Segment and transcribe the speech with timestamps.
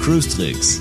[0.00, 0.80] Cruise Tricks,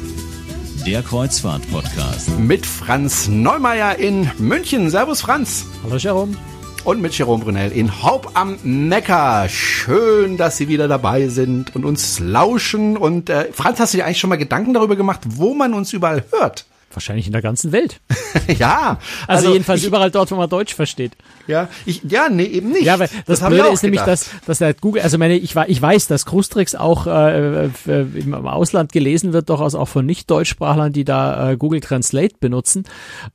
[0.86, 2.38] der Kreuzfahrt-Podcast.
[2.38, 4.92] Mit Franz Neumeier in München.
[4.92, 5.66] Servus Franz.
[5.84, 6.38] Hallo Jerome.
[6.84, 9.50] Und mit Jerome Brunel in Haupt am Neckar.
[9.50, 12.96] Schön, dass Sie wieder dabei sind und uns lauschen.
[12.96, 15.92] Und äh, Franz, hast du dir eigentlich schon mal Gedanken darüber gemacht, wo man uns
[15.92, 16.66] überall hört?
[16.96, 18.00] Wahrscheinlich in der ganzen Welt.
[18.58, 19.00] ja.
[19.28, 21.12] Also, also jedenfalls ich, überall dort, wo man Deutsch versteht.
[21.48, 22.86] Ja, ich, ja, nee, eben nicht.
[22.86, 25.82] Ja, weil das, das Blöde ist nämlich, dass, dass der Google, also meine, ich, ich
[25.82, 31.52] weiß, dass Krustrix auch äh, im Ausland gelesen wird, durchaus auch von Nicht-Deutschsprachlern, die da
[31.52, 32.86] äh, Google Translate benutzen.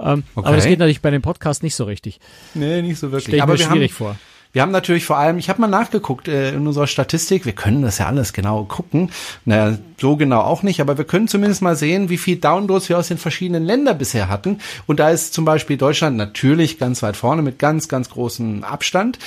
[0.01, 0.47] Ähm, okay.
[0.47, 2.19] Aber das geht natürlich bei dem Podcast nicht so richtig.
[2.55, 3.25] Nee, nicht so wirklich.
[3.25, 4.17] Stell ich aber mir schwierig haben, vor.
[4.53, 7.83] Wir haben natürlich vor allem, ich habe mal nachgeguckt äh, in unserer Statistik, wir können
[7.83, 9.11] das ja alles genau gucken,
[9.45, 12.99] naja, so genau auch nicht, aber wir können zumindest mal sehen, wie viel Downloads wir
[12.99, 14.59] aus den verschiedenen Ländern bisher hatten.
[14.87, 19.19] Und da ist zum Beispiel Deutschland natürlich ganz weit vorne mit ganz, ganz großem Abstand.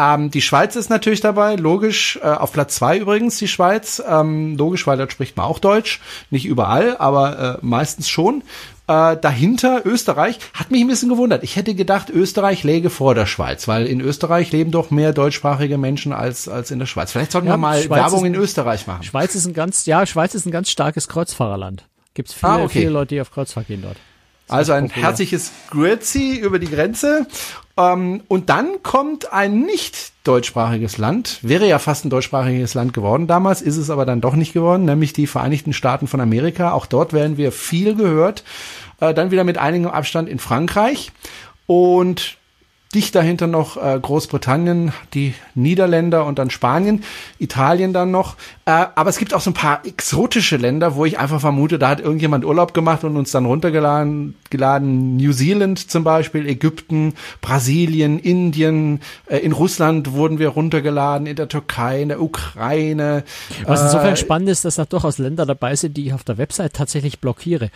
[0.00, 4.56] Ähm, die Schweiz ist natürlich dabei, logisch, äh, auf Platz zwei übrigens die Schweiz, ähm,
[4.56, 8.42] logisch, weil dort spricht man auch Deutsch, nicht überall, aber äh, meistens schon.
[8.86, 11.44] Äh, dahinter Österreich hat mich ein bisschen gewundert.
[11.44, 15.76] Ich hätte gedacht, Österreich läge vor der Schweiz, weil in Österreich leben doch mehr deutschsprachige
[15.76, 17.12] Menschen als als in der Schweiz.
[17.12, 19.02] Vielleicht sollten ja, wir mal Schweiz Werbung ist, in Österreich machen.
[19.02, 21.84] Schweiz ist ein ganz ja, Schweiz ist ein ganz starkes Kreuzfahrerland.
[22.14, 22.80] Gibt's viele, ah, okay.
[22.80, 23.96] viele Leute, die auf Kreuzfahrt gehen dort.
[24.50, 25.08] Also ein populär.
[25.08, 27.26] herzliches Grüezi über die Grenze.
[27.76, 33.26] Ähm, und dann kommt ein nicht deutschsprachiges Land, wäre ja fast ein deutschsprachiges Land geworden
[33.26, 36.72] damals, ist es aber dann doch nicht geworden, nämlich die Vereinigten Staaten von Amerika.
[36.72, 38.44] Auch dort werden wir viel gehört.
[39.00, 41.12] Äh, dann wieder mit einigem Abstand in Frankreich.
[41.66, 42.36] Und
[42.94, 47.04] dicht dahinter noch äh, Großbritannien, die Niederländer und dann Spanien,
[47.38, 48.34] Italien dann noch.
[48.64, 51.88] Äh, aber es gibt auch so ein paar exotische Länder, wo ich einfach vermute, da
[51.88, 54.34] hat irgendjemand Urlaub gemacht und uns dann runtergeladen.
[54.50, 55.16] Geladen.
[55.16, 59.00] New Zealand zum Beispiel, Ägypten, Brasilien, Indien.
[59.26, 63.22] Äh, in Russland wurden wir runtergeladen, in der Türkei, in der Ukraine.
[63.66, 66.38] Was insofern äh, spannend ist, dass da durchaus Länder dabei sind, die ich auf der
[66.38, 67.70] Website tatsächlich blockiere.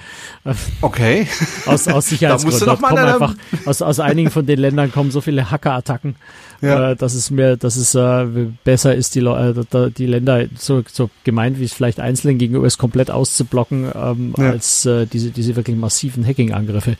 [0.80, 1.28] Okay.
[1.66, 2.24] aus, aus Sicherheitsgründen.
[2.34, 3.34] Da musst du noch mal einfach,
[3.64, 6.16] aus, aus einigen von den Ländern kommen so viele Hackerattacken,
[6.60, 6.90] ja.
[6.90, 8.26] äh, dass es mir, dass es äh,
[8.64, 12.78] besser ist, die, äh, die Länder so, so gemeint, wie es vielleicht einzeln gegenüber ist,
[12.78, 14.50] komplett auszublocken, ähm, ja.
[14.50, 16.96] als äh, diese, diese wirklich massiven Hacking-Angriffe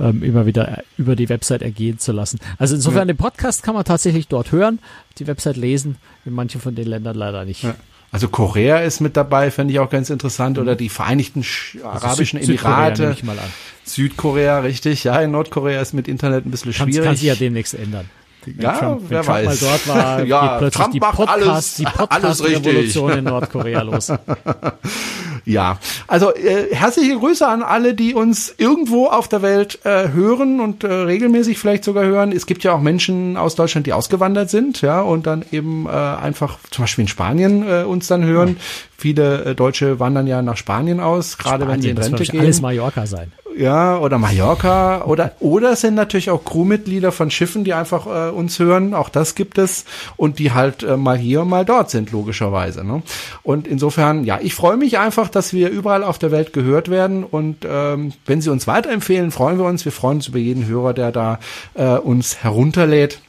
[0.00, 2.38] ähm, immer wieder über die Website ergehen zu lassen.
[2.58, 3.14] Also insofern, ja.
[3.14, 4.78] den Podcast kann man tatsächlich dort hören,
[5.18, 7.64] die Website lesen, in manchen von den Ländern leider nicht.
[8.10, 10.62] Also Korea ist mit dabei, fände ich auch ganz interessant, mhm.
[10.62, 13.14] oder die Vereinigten also Arabischen Süd Emirate.
[13.14, 13.44] Südkorea,
[13.84, 15.04] Südkorea, richtig.
[15.04, 17.04] Ja, in Nordkorea ist mit Internet ein bisschen schwierig.
[17.04, 18.08] Kann sich ja demnächst ändern.
[18.58, 19.46] Ja, Trump, wer Trump weiß.
[19.46, 24.12] mal dort war, ja, plötzlich Trump die macht Podcast, alles, die Podcast-Revolution in Nordkorea los.
[25.48, 25.78] Ja,
[26.08, 30.84] also äh, herzliche Grüße an alle, die uns irgendwo auf der Welt äh, hören und
[30.84, 32.32] äh, regelmäßig vielleicht sogar hören.
[32.32, 35.90] Es gibt ja auch Menschen aus Deutschland, die ausgewandert sind, ja, und dann eben äh,
[35.90, 38.48] einfach zum Beispiel in Spanien äh, uns dann hören.
[38.48, 38.64] Ja.
[38.98, 42.40] Viele äh, Deutsche wandern ja nach Spanien aus, gerade wenn sie in Rente das gehen.
[42.40, 47.64] Alles Mallorca sein ja, oder Mallorca oder oder es sind natürlich auch Crewmitglieder von Schiffen,
[47.64, 49.84] die einfach äh, uns hören, auch das gibt es
[50.16, 52.84] und die halt äh, mal hier mal dort sind logischerweise.
[52.84, 53.02] Ne?
[53.42, 57.24] Und insofern, ja, ich freue mich einfach, dass wir überall auf der Welt gehört werden
[57.24, 59.84] und ähm, wenn Sie uns weiterempfehlen, freuen wir uns.
[59.84, 61.38] Wir freuen uns über jeden Hörer, der da
[61.74, 63.20] äh, uns herunterlädt.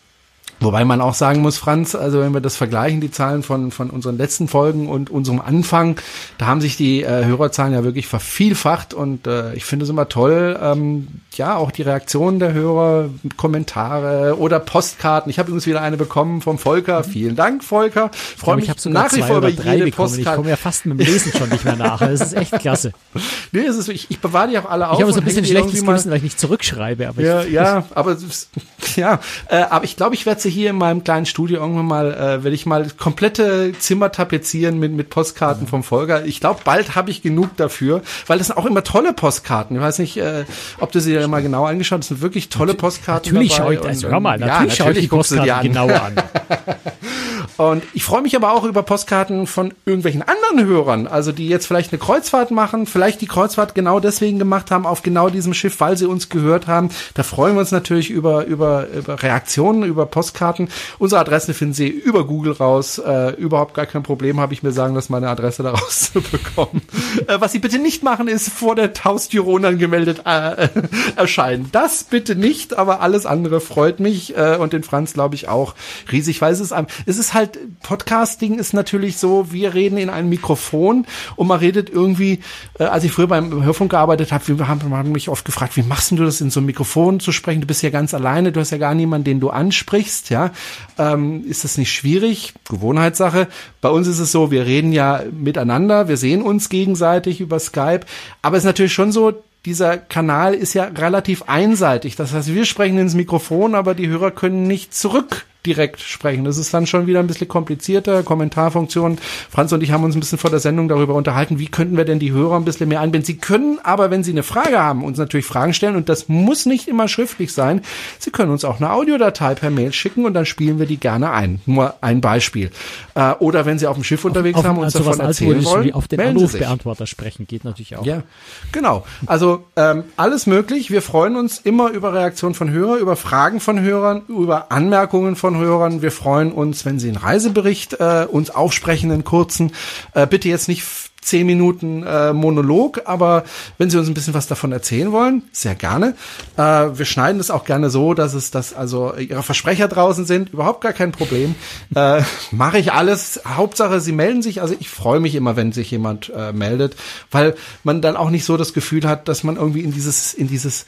[0.59, 3.89] Wobei man auch sagen muss, Franz, also wenn wir das vergleichen, die Zahlen von, von
[3.89, 5.99] unseren letzten Folgen und unserem Anfang,
[6.37, 10.09] da haben sich die äh, Hörerzahlen ja wirklich vervielfacht und äh, ich finde es immer
[10.09, 15.29] toll, ähm, ja, auch die Reaktionen der Hörer, Kommentare oder Postkarten.
[15.29, 17.03] Ich habe übrigens wieder eine bekommen vom Volker.
[17.03, 18.11] Vielen Dank, Volker.
[18.13, 19.91] Freue mich ich nach wie vor über jede bekommen.
[19.91, 20.29] Postkarte.
[20.29, 21.99] Ich komme ja fast mit dem Lesen schon nicht mehr nach.
[21.99, 22.91] Das ist echt klasse.
[23.51, 24.97] nee, es ist, ich, ich bewahre die auch alle auf.
[24.97, 27.07] Ich habe so ein bisschen schlechtes Gewissen, weil ich nicht zurückschreibe.
[27.07, 28.17] Aber ja, ich, ja, aber
[28.95, 32.13] ja, äh, aber ich glaube, ich werde sie hier in meinem kleinen Studio irgendwann mal,
[32.13, 36.25] äh, werde ich mal komplette Zimmer tapezieren mit mit Postkarten vom Volker.
[36.25, 39.75] Ich glaube, bald habe ich genug dafür, weil das sind auch immer tolle Postkarten.
[39.75, 40.45] Ich weiß nicht, äh,
[40.79, 41.99] ob du sie ja mal genau angeschaut.
[41.99, 43.33] Das sind wirklich tolle Postkarten.
[43.33, 46.15] Natürlich schaue ich, also hör mal, natürlich, ja, natürlich schaue ich die Postkarten genau an.
[47.59, 51.65] Und ich freue mich aber auch über Postkarten von irgendwelchen anderen Hörern, also die jetzt
[51.65, 55.81] vielleicht eine Kreuzfahrt machen, vielleicht die Kreuzfahrt genau deswegen gemacht haben auf genau diesem Schiff,
[55.81, 56.87] weil sie uns gehört haben.
[57.15, 60.69] Da freuen wir uns natürlich über, über, über Reaktionen, über Postkarten.
[60.99, 62.97] Unsere Adresse finden Sie über Google raus.
[62.97, 66.81] Äh, überhaupt gar kein Problem, habe ich mir sagen lassen, meine Adresse da rauszubekommen.
[67.27, 70.69] äh, was Sie bitte nicht machen, ist vor der Haustür unangemeldet äh,
[71.17, 71.67] erscheinen.
[71.73, 75.75] Das bitte nicht, aber alles andere freut mich äh, und den Franz glaube ich auch
[76.09, 76.73] riesig, weil es ist,
[77.05, 81.05] es ist halt halt, Podcasting ist natürlich so, wir reden in ein Mikrofon
[81.35, 82.39] und man redet irgendwie,
[82.77, 85.83] äh, als ich früher beim Hörfunk gearbeitet habe, wir haben, haben mich oft gefragt, wie
[85.83, 87.61] machst du das in so einem Mikrofon zu sprechen?
[87.61, 90.51] Du bist ja ganz alleine, du hast ja gar niemanden, den du ansprichst, ja.
[90.97, 92.53] Ähm, ist das nicht schwierig?
[92.69, 93.47] Gewohnheitssache.
[93.81, 98.01] Bei uns ist es so, wir reden ja miteinander, wir sehen uns gegenseitig über Skype,
[98.41, 99.33] aber es ist natürlich schon so,
[99.65, 102.15] dieser Kanal ist ja relativ einseitig.
[102.15, 106.45] Das heißt, wir sprechen ins Mikrofon, aber die Hörer können nicht zurück direkt sprechen.
[106.45, 108.23] Das ist dann schon wieder ein bisschen komplizierter.
[108.23, 109.17] Kommentarfunktion.
[109.49, 112.05] Franz und ich haben uns ein bisschen vor der Sendung darüber unterhalten, wie könnten wir
[112.05, 113.25] denn die Hörer ein bisschen mehr einbinden.
[113.25, 116.65] Sie können aber, wenn Sie eine Frage haben, uns natürlich Fragen stellen und das muss
[116.65, 117.81] nicht immer schriftlich sein.
[118.19, 121.31] Sie können uns auch eine Audiodatei per Mail schicken und dann spielen wir die gerne
[121.31, 121.61] ein.
[121.65, 122.71] Nur ein Beispiel.
[123.15, 125.65] Äh, oder wenn Sie auf dem Schiff unterwegs auf, haben und uns also davon erzählen
[125.65, 128.05] wollen, wie auf den Anrufbeantworter sprechen geht natürlich auch.
[128.05, 128.23] Ja,
[128.71, 129.05] genau.
[129.25, 130.89] Also ähm, alles möglich.
[130.89, 135.48] Wir freuen uns immer über Reaktionen von Hörern, über Fragen von Hörern, über Anmerkungen von
[135.57, 136.01] Hörern.
[136.01, 139.71] Wir freuen uns, wenn Sie einen Reisebericht äh, uns aufsprechen, einen kurzen.
[140.13, 140.83] Äh, bitte jetzt nicht
[141.21, 143.43] zehn Minuten äh, Monolog, aber
[143.77, 146.15] wenn Sie uns ein bisschen was davon erzählen wollen, sehr gerne.
[146.57, 150.53] Äh, wir schneiden es auch gerne so, dass es, dass also Ihre Versprecher draußen sind,
[150.53, 151.55] überhaupt gar kein Problem.
[151.93, 153.41] Äh, Mache ich alles.
[153.45, 154.61] Hauptsache, Sie melden sich.
[154.61, 156.95] Also ich freue mich immer, wenn sich jemand äh, meldet,
[157.31, 160.47] weil man dann auch nicht so das Gefühl hat, dass man irgendwie in dieses, in
[160.47, 160.85] dieses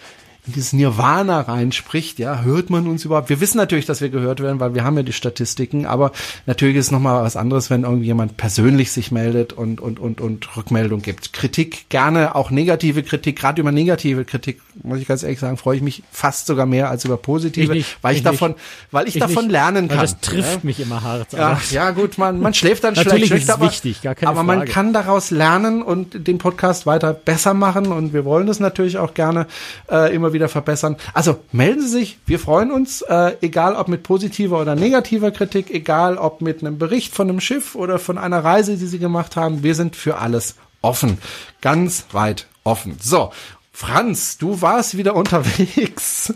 [0.47, 3.29] in dieses Nirvana reinspricht, ja, hört man uns überhaupt?
[3.29, 6.11] Wir wissen natürlich, dass wir gehört werden, weil wir haben ja die Statistiken, aber
[6.47, 10.57] natürlich ist es nochmal was anderes, wenn irgendjemand persönlich sich meldet und, und, und, und
[10.57, 11.31] Rückmeldung gibt.
[11.33, 15.75] Kritik, gerne auch negative Kritik, gerade über negative Kritik, muss ich ganz ehrlich sagen, freue
[15.75, 18.55] ich mich fast sogar mehr als über positive, ich nicht, weil ich, ich davon,
[18.89, 19.99] weil ich, ich davon nicht, lernen kann.
[19.99, 20.59] das trifft ja?
[20.63, 21.33] mich immer hart.
[21.33, 23.47] Ja, ja, gut, man, man schläft dann natürlich schlecht.
[23.47, 24.57] Ist wichtig, gar keine aber Frage.
[24.57, 28.97] man kann daraus lernen und den Podcast weiter besser machen und wir wollen das natürlich
[28.97, 29.45] auch gerne
[29.91, 30.97] äh, immer wieder verbessern.
[31.13, 35.71] Also melden Sie sich, wir freuen uns, äh, egal ob mit positiver oder negativer Kritik,
[35.71, 39.35] egal ob mit einem Bericht von einem Schiff oder von einer Reise, die Sie gemacht
[39.35, 39.63] haben.
[39.63, 41.17] Wir sind für alles offen,
[41.61, 42.97] ganz weit offen.
[43.01, 43.31] So,
[43.71, 46.33] Franz, du warst wieder unterwegs.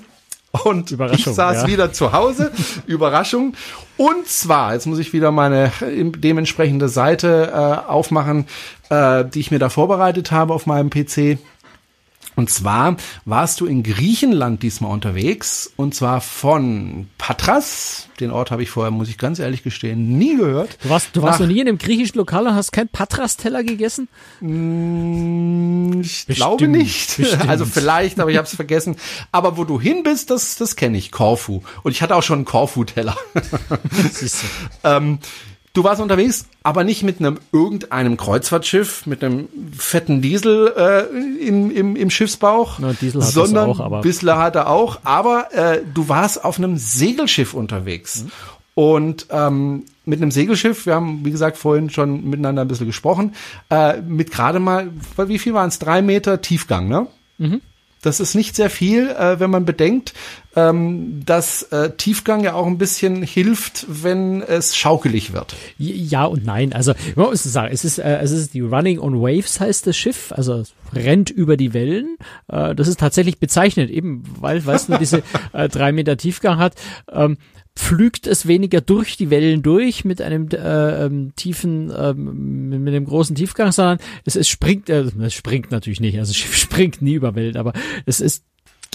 [0.63, 1.67] Und ich saß ja.
[1.67, 2.51] wieder zu Hause.
[2.87, 3.55] Überraschung.
[3.97, 8.45] Und zwar, jetzt muss ich wieder meine dementsprechende Seite äh, aufmachen,
[8.89, 11.39] äh, die ich mir da vorbereitet habe auf meinem PC.
[12.35, 18.63] Und zwar warst du in Griechenland diesmal unterwegs und zwar von Patras, den Ort habe
[18.63, 20.77] ich vorher, muss ich ganz ehrlich gestehen, nie gehört.
[20.83, 24.07] Du warst, du warst noch nie in einem griechischen Lokal und hast kein Patras-Teller gegessen?
[24.41, 27.17] Mm, ich bestimmt, glaube nicht.
[27.17, 27.47] Bestimmt.
[27.47, 28.95] Also vielleicht, aber ich habe es vergessen.
[29.31, 31.61] Aber wo du hin bist, das, das kenne ich, Korfu.
[31.83, 33.15] Und ich hatte auch schon einen Korfu-Teller.
[34.83, 35.19] ähm,
[35.75, 41.69] Du warst unterwegs, aber nicht mit einem irgendeinem Kreuzfahrtschiff, mit einem fetten Diesel äh, im,
[41.69, 45.81] im, im Schiffsbauch, Na, Diesel hat sondern auch, aber Bissler hat er auch, aber äh,
[45.93, 48.23] du warst auf einem Segelschiff unterwegs.
[48.23, 48.31] Mhm.
[48.73, 53.35] Und ähm, mit einem Segelschiff, wir haben, wie gesagt, vorhin schon miteinander ein bisschen gesprochen,
[53.69, 55.77] äh, mit gerade mal, wie viel waren es?
[55.79, 57.07] Drei Meter Tiefgang, ne?
[57.37, 57.59] Mhm.
[58.05, 60.13] Das ist nicht sehr viel, äh, wenn man bedenkt,
[60.55, 65.55] ähm, dass äh, Tiefgang ja auch ein bisschen hilft, wenn es schaukelig wird.
[65.77, 66.71] Ja und nein.
[66.73, 69.97] Also man muss sagen, es ist, äh, es ist die Running on Waves heißt das
[69.97, 70.63] Schiff, also
[70.93, 72.17] rennt über die Wellen.
[72.47, 75.23] Äh, das ist tatsächlich bezeichnet, eben weil weil es nur diese
[75.53, 76.75] äh, drei Meter Tiefgang hat.
[77.11, 77.37] Ähm,
[77.75, 83.05] pflügt es weniger durch die Wellen durch mit einem äh, ähm, tiefen, ähm, mit einem
[83.05, 87.13] großen Tiefgang, sondern es, es springt, äh, es springt natürlich nicht, also es springt nie
[87.13, 87.73] über Wellen, aber
[88.05, 88.43] es ist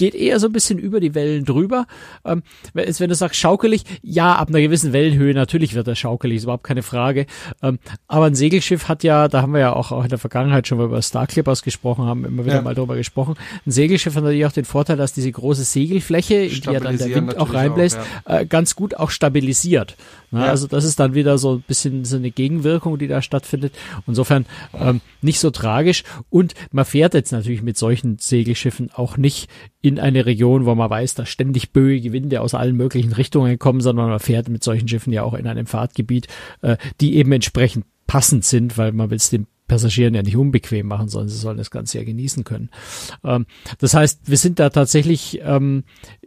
[0.01, 1.85] geht eher so ein bisschen über die Wellen drüber.
[2.25, 2.41] Ähm,
[2.73, 6.63] wenn du sagst schaukelig, ja, ab einer gewissen Wellenhöhe natürlich wird er schaukelig, ist überhaupt
[6.63, 7.27] keine Frage.
[7.61, 7.77] Ähm,
[8.07, 10.79] aber ein Segelschiff hat ja, da haben wir ja auch, auch in der Vergangenheit schon
[10.79, 12.61] mal über Star Clippers gesprochen, haben immer wieder ja.
[12.63, 13.35] mal darüber gesprochen.
[13.67, 16.97] Ein Segelschiff hat natürlich auch den Vorteil, dass diese große Segelfläche, in die ja dann
[16.97, 18.39] der Wind auch reinbläst, auch, ja.
[18.39, 19.97] äh, ganz gut auch stabilisiert.
[20.31, 23.73] Ja, also das ist dann wieder so ein bisschen so eine Gegenwirkung, die da stattfindet.
[24.07, 26.03] Insofern ähm, nicht so tragisch.
[26.29, 29.49] Und man fährt jetzt natürlich mit solchen Segelschiffen auch nicht
[29.81, 33.81] in eine Region, wo man weiß, dass ständig böige Winde aus allen möglichen Richtungen kommen,
[33.81, 36.27] sondern man fährt mit solchen Schiffen ja auch in einem Fahrtgebiet,
[36.61, 40.85] äh, die eben entsprechend passend sind, weil man will es den Passagieren ja nicht unbequem
[40.85, 42.69] machen, sondern sie sollen das Ganze ja genießen können.
[43.23, 43.45] Ähm,
[43.79, 45.85] das heißt, wir sind da tatsächlich ähm,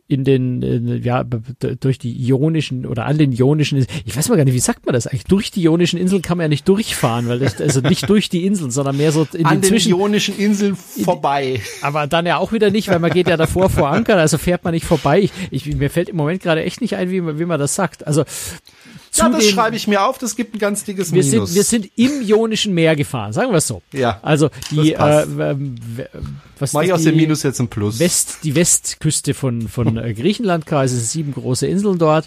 [0.08, 4.46] in den, in, ja, durch die ionischen oder an den ionischen, ich weiß mal gar
[4.46, 5.24] nicht, wie sagt man das eigentlich?
[5.24, 8.46] Durch die ionischen Inseln kann man ja nicht durchfahren, weil das, also nicht durch die
[8.46, 11.60] Inseln, sondern mehr so in an den, den ionischen Inseln vorbei.
[11.82, 14.64] aber dann ja auch wieder nicht, weil man geht ja davor vor Anker, also fährt
[14.64, 15.20] man nicht vorbei.
[15.20, 18.06] Ich, ich, mir fällt im Moment gerade echt nicht ein, wie, wie man das sagt.
[18.06, 18.24] Also,
[19.16, 21.50] ja, das schreibe ich mir auf, das gibt ein ganz dickes wir Minus.
[21.50, 23.82] Sind, wir sind im Ionischen Meer gefahren, sagen wir es so.
[23.92, 24.18] Ja.
[24.22, 25.56] Also die, äh,
[26.58, 27.98] was Mach ich aus dem Minus jetzt ein Plus.
[27.98, 32.26] West, die Westküste von, von äh, Griechenland, quasi sieben große Inseln dort.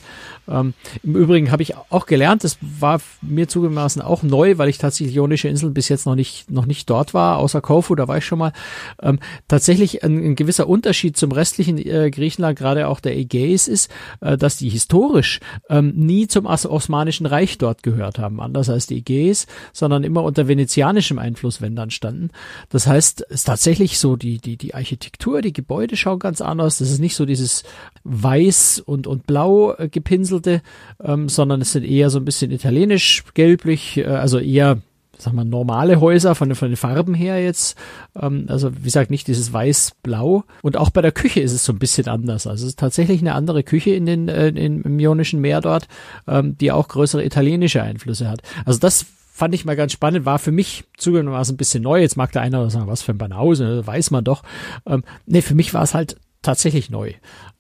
[0.50, 4.78] Ähm, Im Übrigen habe ich auch gelernt, das war mir zugegebenermaßen auch neu, weil ich
[4.78, 8.18] tatsächlich Ionische Inseln bis jetzt noch nicht, noch nicht dort war, außer Korfu, da war
[8.18, 8.54] ich schon mal.
[9.02, 13.92] Ähm, tatsächlich ein, ein, gewisser Unterschied zum restlichen äh, Griechenland, gerade auch der Ägäis, ist,
[14.22, 15.40] äh, dass die historisch
[15.70, 20.48] ähm, nie zum Osmanischen Reich dort gehört haben, anders als die Ägäis, sondern immer unter
[20.48, 22.30] venezianischem Einfluss, wenn dann standen.
[22.70, 26.78] Das heißt, es ist tatsächlich so, die, die, die Architektur, die Gebäude schauen ganz anders.
[26.78, 27.64] Das ist nicht so dieses
[28.04, 30.62] weiß und, und blau äh, gepinselte,
[31.04, 34.78] ähm, sondern es sind eher so ein bisschen italienisch, gelblich, äh, also eher
[35.18, 37.78] sag mal, normale Häuser von, von den Farben her jetzt.
[38.20, 40.44] Ähm, also wie gesagt, nicht dieses weiß-blau.
[40.62, 42.48] Und auch bei der Küche ist es so ein bisschen anders.
[42.48, 45.88] Also es ist tatsächlich eine andere Küche in den, äh, in, im Ionischen Meer dort,
[46.28, 48.42] ähm, die auch größere italienische Einflüsse hat.
[48.66, 49.06] Also das
[49.38, 52.02] fand ich mal ganz spannend, war für mich zugegebenermaßen ein bisschen neu.
[52.02, 54.42] Jetzt mag der eine oder sagen, was für ein Banause, weiß man doch.
[54.88, 57.14] Ähm, nee, für mich war es halt tatsächlich neu.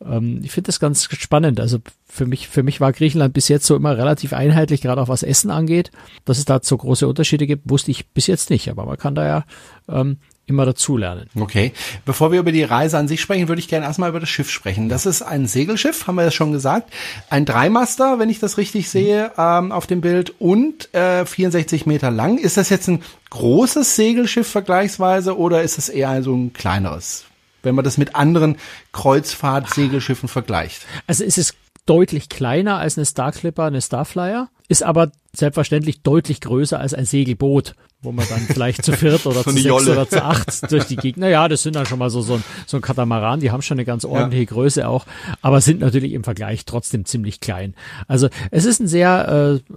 [0.03, 1.59] Ähm, ich finde das ganz spannend.
[1.59, 5.09] Also für mich, für mich war Griechenland bis jetzt so immer relativ einheitlich, gerade auch
[5.09, 5.91] was Essen angeht.
[6.25, 8.69] Dass es da so große Unterschiede gibt, wusste ich bis jetzt nicht.
[8.69, 9.45] Aber man kann da ja
[9.89, 10.17] ähm,
[10.47, 11.29] immer dazulernen.
[11.35, 11.73] Okay.
[12.05, 14.49] Bevor wir über die Reise an sich sprechen, würde ich gerne erstmal über das Schiff
[14.49, 14.87] sprechen.
[14.87, 16.91] Das ist ein Segelschiff, haben wir ja schon gesagt.
[17.29, 22.11] Ein Dreimaster, wenn ich das richtig sehe, ähm, auf dem Bild und äh, 64 Meter
[22.11, 22.37] lang.
[22.37, 27.26] Ist das jetzt ein großes Segelschiff vergleichsweise oder ist es eher so ein kleineres?
[27.63, 28.57] Wenn man das mit anderen
[28.91, 30.85] Kreuzfahrt-Segelschiffen vergleicht.
[31.07, 31.53] Also ist es
[31.85, 37.05] deutlich kleiner als eine Star Clipper, eine Starflyer, ist aber selbstverständlich deutlich größer als ein
[37.05, 39.93] Segelboot, wo man dann vielleicht zu viert oder zu sechs Jolle.
[39.93, 41.29] oder zu acht durch die Gegner.
[41.29, 43.77] Ja, das sind dann schon mal so, so ein, so ein Katamaran, die haben schon
[43.77, 44.49] eine ganz ordentliche ja.
[44.49, 45.05] Größe auch,
[45.41, 47.73] aber sind natürlich im Vergleich trotzdem ziemlich klein.
[48.07, 49.73] Also es ist ein sehr äh,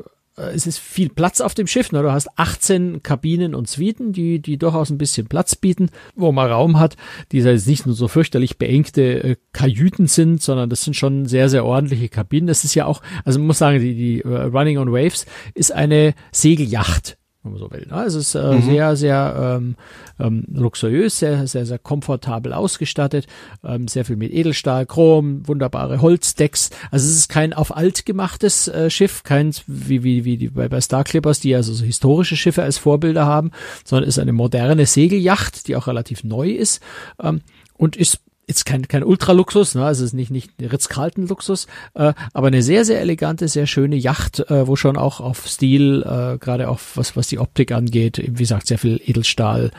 [0.48, 1.92] es ist viel Platz auf dem Schiff.
[1.92, 2.02] Ne?
[2.02, 6.50] Du hast 18 Kabinen und Suiten, die, die durchaus ein bisschen Platz bieten, wo man
[6.50, 6.96] Raum hat,
[7.32, 11.48] die jetzt nicht nur so fürchterlich beengte äh, Kajüten sind, sondern das sind schon sehr,
[11.48, 12.46] sehr ordentliche Kabinen.
[12.46, 15.72] Das ist ja auch, also man muss sagen, die, die uh, Running on Waves ist
[15.72, 17.86] eine Segelyacht wenn man so will.
[17.90, 18.04] Ne?
[18.04, 18.62] Es ist äh, mhm.
[18.62, 19.76] sehr, sehr ähm,
[20.18, 23.26] ähm, luxuriös, sehr, sehr, sehr komfortabel ausgestattet,
[23.64, 26.70] ähm, sehr viel mit Edelstahl, Chrom, wunderbare Holzdecks.
[26.90, 30.68] Also es ist kein auf alt gemachtes äh, Schiff, kein wie, wie, wie die, bei,
[30.68, 33.52] bei Star Clippers, die also so historische Schiffe als Vorbilder haben,
[33.84, 36.82] sondern ist eine moderne Segelyacht, die auch relativ neu ist
[37.22, 37.40] ähm,
[37.74, 38.20] und ist
[38.50, 39.84] jetzt kein, kein Ultraluxus, ne?
[39.84, 44.40] also es ist nicht, nicht Ritz-Carlton-Luxus, äh, aber eine sehr, sehr elegante, sehr schöne Yacht,
[44.50, 48.32] äh, wo schon auch auf Stil, äh, gerade auch was, was die Optik angeht, wie
[48.32, 49.70] gesagt, sehr viel Edelstahl,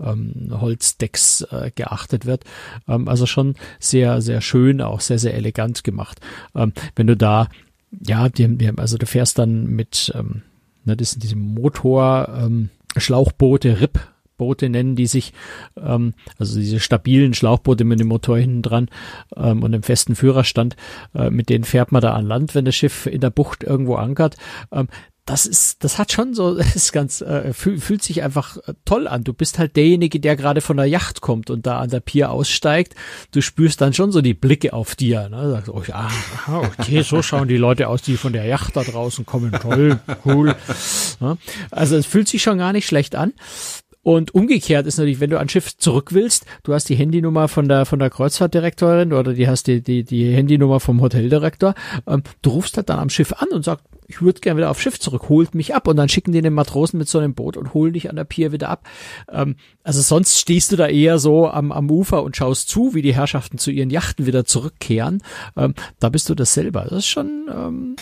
[0.00, 2.44] ähm, Holzdecks äh, geachtet wird.
[2.88, 6.20] Ähm, also schon sehr, sehr schön, auch sehr, sehr elegant gemacht.
[6.54, 7.48] Ähm, wenn du da,
[8.06, 10.42] ja, die, die, also du fährst dann mit, ähm,
[10.84, 14.00] ne, das sind diese Motor, ähm, Schlauchboote, RIP
[14.36, 15.32] Boote nennen die sich,
[15.76, 18.88] ähm, also diese stabilen Schlauchboote mit dem Motor hinten dran
[19.36, 20.76] ähm, und dem festen Führerstand,
[21.14, 23.96] äh, mit denen fährt man da an Land, wenn das Schiff in der Bucht irgendwo
[23.96, 24.36] ankert.
[24.72, 24.88] Ähm,
[25.26, 29.08] das ist, das hat schon so, ist ganz, äh, fühl, fühlt sich einfach äh, toll
[29.08, 29.24] an.
[29.24, 32.30] Du bist halt derjenige, der gerade von der Yacht kommt und da an der Pier
[32.30, 32.94] aussteigt.
[33.32, 35.28] Du spürst dann schon so die Blicke auf dir.
[35.28, 35.42] Ne?
[35.42, 36.08] Du sagst, oh ja,
[36.46, 39.52] okay, so schauen die Leute aus, die von der Yacht da draußen kommen.
[39.52, 40.54] Toll, cool.
[41.20, 41.36] Ja?
[41.72, 43.32] Also es fühlt sich schon gar nicht schlecht an.
[44.06, 47.68] Und umgekehrt ist natürlich, wenn du an Schiff zurück willst, du hast die Handynummer von
[47.68, 51.74] der von der Kreuzfahrtdirektorin oder die hast die die die Handynummer vom Hoteldirektor,
[52.06, 54.80] ähm, du rufst halt dann am Schiff an und sagst, ich würde gerne wieder auf
[54.80, 57.56] Schiff zurück, holt mich ab und dann schicken die den Matrosen mit so einem Boot
[57.56, 58.84] und holen dich an der Pier wieder ab.
[59.28, 63.02] Ähm, also sonst stehst du da eher so am, am Ufer und schaust zu, wie
[63.02, 65.20] die Herrschaften zu ihren Yachten wieder zurückkehren.
[65.56, 66.82] Ähm, da bist du das selber.
[66.82, 67.96] Das ist schon ähm,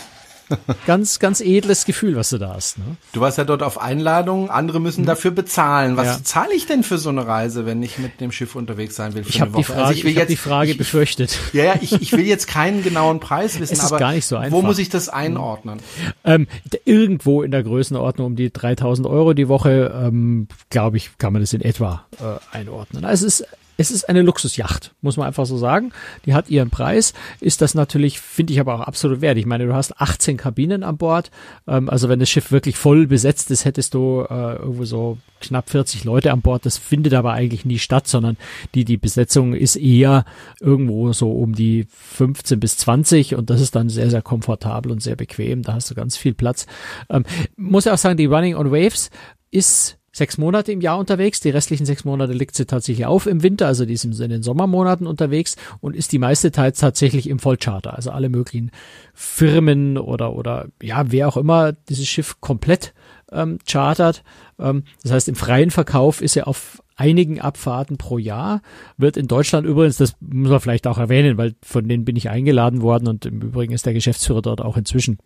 [0.85, 2.77] ganz, ganz edles Gefühl, was du da hast.
[2.77, 2.97] Ne?
[3.13, 5.05] Du warst ja dort auf Einladung, andere müssen hm.
[5.05, 5.97] dafür bezahlen.
[5.97, 6.23] Was ja.
[6.23, 9.23] zahle ich denn für so eine Reise, wenn ich mit dem Schiff unterwegs sein will?
[9.27, 11.39] ich habe die Frage, also ich will ich jetzt, die Frage ich, befürchtet.
[11.53, 14.55] Ja, ja, ich, ich will jetzt keinen genauen Preis wissen, aber gar nicht so einfach.
[14.57, 15.79] wo muss ich das einordnen?
[16.23, 16.47] Ähm,
[16.85, 21.41] irgendwo in der Größenordnung um die 3000 Euro die Woche, ähm, glaube ich, kann man
[21.41, 23.05] das in etwa äh, einordnen.
[23.05, 25.91] Also es ist es ist eine Luxusjacht, muss man einfach so sagen.
[26.25, 29.37] Die hat ihren Preis, ist das natürlich, finde ich aber auch absolut wert.
[29.37, 31.31] Ich meine, du hast 18 Kabinen an Bord.
[31.67, 35.69] Ähm, also wenn das Schiff wirklich voll besetzt ist, hättest du äh, irgendwo so knapp
[35.69, 36.65] 40 Leute an Bord.
[36.65, 38.37] Das findet aber eigentlich nie statt, sondern
[38.73, 40.25] die, die Besetzung ist eher
[40.59, 45.01] irgendwo so um die 15 bis 20 und das ist dann sehr, sehr komfortabel und
[45.01, 45.61] sehr bequem.
[45.61, 46.65] Da hast du ganz viel Platz.
[47.09, 47.25] Ähm,
[47.57, 49.09] muss ja auch sagen, die Running on Waves
[49.51, 51.41] ist sechs Monate im Jahr unterwegs.
[51.41, 54.43] Die restlichen sechs Monate liegt sie tatsächlich auf im Winter, also die ist in den
[54.43, 57.95] Sommermonaten unterwegs und ist die meiste Zeit tatsächlich im Vollcharter.
[57.95, 58.71] Also alle möglichen
[59.13, 62.93] Firmen oder, oder ja, wer auch immer dieses Schiff komplett
[63.31, 64.23] ähm, chartert.
[64.59, 68.61] Ähm, das heißt, im freien Verkauf ist er auf einigen Abfahrten pro Jahr.
[68.97, 72.29] Wird in Deutschland übrigens, das muss man vielleicht auch erwähnen, weil von denen bin ich
[72.29, 75.17] eingeladen worden und im Übrigen ist der Geschäftsführer dort auch inzwischen,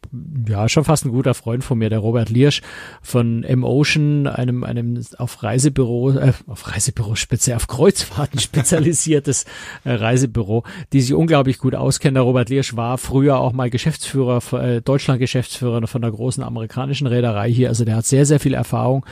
[0.47, 2.61] ja, schon fast ein guter Freund von mir, der Robert Liersch
[3.03, 9.45] von M-Ocean, einem, einem auf Reisebüro, äh, auf Reisebüro speziell, auf Kreuzfahrten spezialisiertes
[9.83, 12.15] äh, Reisebüro, die sich unglaublich gut auskennen.
[12.15, 17.51] Der Robert Liersch war früher auch mal Geschäftsführer, äh, Deutschland-Geschäftsführer von der großen amerikanischen Reederei
[17.51, 19.05] hier, also der hat sehr, sehr viel Erfahrung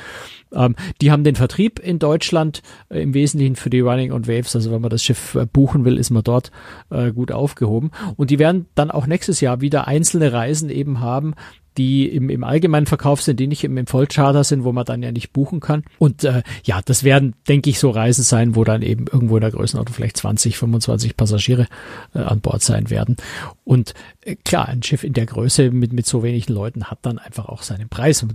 [0.53, 4.55] ähm, die haben den Vertrieb in Deutschland äh, im Wesentlichen für die Running on Waves.
[4.55, 6.51] Also wenn man das Schiff äh, buchen will, ist man dort
[6.89, 7.91] äh, gut aufgehoben.
[8.15, 11.33] Und die werden dann auch nächstes Jahr wieder einzelne Reisen eben haben,
[11.77, 15.03] die im, im allgemeinen Verkauf sind, die nicht im, im Vollcharter sind, wo man dann
[15.03, 15.83] ja nicht buchen kann.
[15.99, 19.41] Und äh, ja, das werden, denke ich, so Reisen sein, wo dann eben irgendwo in
[19.41, 21.67] der Größenordnung vielleicht 20, 25 Passagiere
[22.15, 23.15] äh, an Bord sein werden.
[23.63, 27.19] Und äh, klar, ein Schiff in der Größe mit, mit so wenigen Leuten hat dann
[27.19, 28.25] einfach auch seinen Preis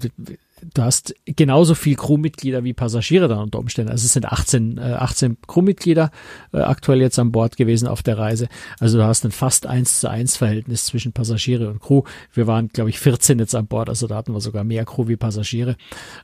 [0.75, 3.90] du hast genauso viel Crewmitglieder wie Passagiere dann unter Umständen.
[3.90, 6.11] Also es sind 18, äh, 18 Crewmitglieder
[6.52, 8.49] äh, aktuell jetzt an Bord gewesen auf der Reise.
[8.78, 12.02] Also du hast ein fast eins zu eins Verhältnis zwischen Passagiere und Crew.
[12.33, 15.09] Wir waren, glaube ich, 14 jetzt an Bord, also da hatten wir sogar mehr Crew
[15.09, 15.76] wie Passagiere.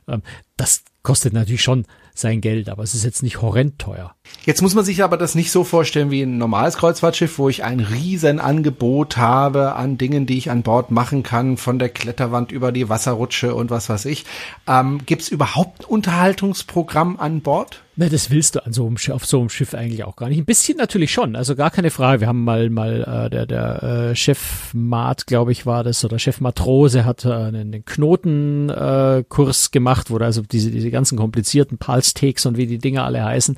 [0.07, 0.21] Ähm,
[0.59, 4.13] das kostet natürlich schon sein Geld, aber es ist jetzt nicht horrend teuer.
[4.45, 7.63] Jetzt muss man sich aber das nicht so vorstellen wie ein normales Kreuzfahrtschiff, wo ich
[7.63, 12.51] ein riesen Angebot habe an Dingen, die ich an Bord machen kann, von der Kletterwand
[12.51, 14.25] über die Wasserrutsche und was weiß ich.
[14.67, 17.83] Ähm, Gibt es überhaupt ein Unterhaltungsprogramm an Bord?
[17.99, 20.29] Na, das willst du an so einem Schiff, auf so einem Schiff eigentlich auch gar
[20.29, 20.37] nicht.
[20.37, 22.21] Ein bisschen natürlich schon, also gar keine Frage.
[22.21, 26.17] Wir haben mal mal äh, der der äh, Chef Mat, glaube ich, war das oder
[26.17, 31.17] Chef Matrose hat äh, einen Knotenkurs äh, Kurs gemacht, wo da also diese diese ganzen
[31.17, 33.57] komplizierten Pulse-Takes und wie die Dinger alle heißen.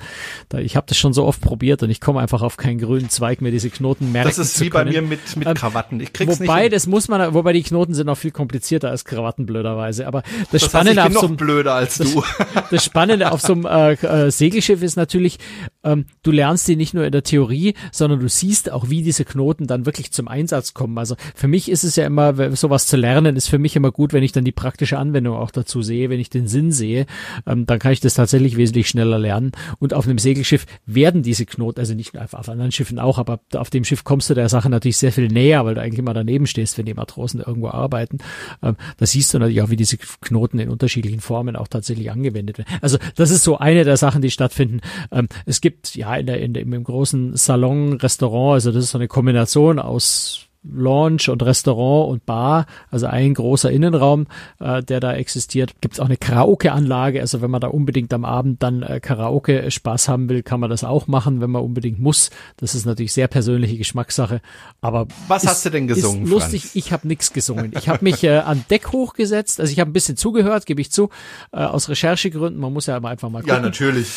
[0.49, 3.11] Da, ich habe das schon so oft probiert und ich komme einfach auf keinen grünen
[3.11, 5.99] Zweig mehr diese Knoten merken Das ist wie bei mir mit mit ähm, Krawatten.
[5.99, 9.05] Ich krieg's wobei nicht das muss man, wobei die Knoten sind noch viel komplizierter als
[9.05, 10.07] Krawatten blöderweise.
[10.07, 12.23] Aber das, das Spannende heißt, ich bin auf so einem, blöder als du.
[12.55, 15.37] Das, das Spannende auf so einem äh, äh Segelschiff ist natürlich,
[15.83, 19.25] ähm, du lernst die nicht nur in der Theorie, sondern du siehst auch, wie diese
[19.25, 20.97] Knoten dann wirklich zum Einsatz kommen.
[20.97, 24.13] Also für mich ist es ja immer, sowas zu lernen, ist für mich immer gut,
[24.13, 27.05] wenn ich dann die praktische Anwendung auch dazu sehe, wenn ich den Sinn sehe,
[27.45, 29.51] ähm, dann kann ich das tatsächlich wesentlich schneller lernen.
[29.79, 33.39] Und auf einem Segelschiff werden diese Knoten, also nicht einfach auf anderen Schiffen auch, aber
[33.55, 36.13] auf dem Schiff kommst du der Sache natürlich sehr viel näher, weil du eigentlich immer
[36.13, 38.19] daneben stehst, wenn die Matrosen irgendwo arbeiten.
[38.61, 42.57] Ähm, da siehst du natürlich auch, wie diese Knoten in unterschiedlichen Formen auch tatsächlich angewendet
[42.57, 42.69] werden.
[42.81, 44.81] Also das ist so eine der Sachen, die stattfinden stattfinden.
[45.11, 48.91] Ähm, es gibt ja in der, in der, im großen Salon, Restaurant, also das ist
[48.91, 54.27] so eine Kombination aus Lounge und Restaurant und Bar, also ein großer Innenraum,
[54.59, 55.73] äh, der da existiert.
[55.81, 60.07] Gibt es auch eine Karaoke-Anlage, also wenn man da unbedingt am Abend dann äh, Karaoke-Spaß
[60.07, 62.29] haben will, kann man das auch machen, wenn man unbedingt muss.
[62.57, 64.41] Das ist natürlich sehr persönliche Geschmackssache.
[64.81, 66.23] Aber was ist, hast du denn gesungen?
[66.23, 66.75] Ist lustig, Franz?
[66.75, 67.73] ich habe nichts gesungen.
[67.75, 70.91] Ich habe mich äh, an Deck hochgesetzt, also ich habe ein bisschen zugehört, gebe ich
[70.91, 71.09] zu,
[71.51, 72.61] äh, aus Recherchegründen.
[72.61, 73.55] Man muss ja einfach mal gucken.
[73.55, 74.07] Ja, natürlich.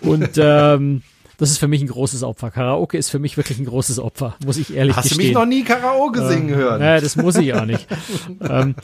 [0.00, 1.02] Und ähm,
[1.40, 2.50] das ist für mich ein großes Opfer.
[2.50, 5.34] Karaoke ist für mich wirklich ein großes Opfer, muss ich ehrlich Hast gestehen.
[5.34, 6.80] Hast du mich noch nie Karaoke singen ähm, hören?
[6.80, 7.86] Naja, das muss ich auch nicht.
[8.42, 8.74] ähm,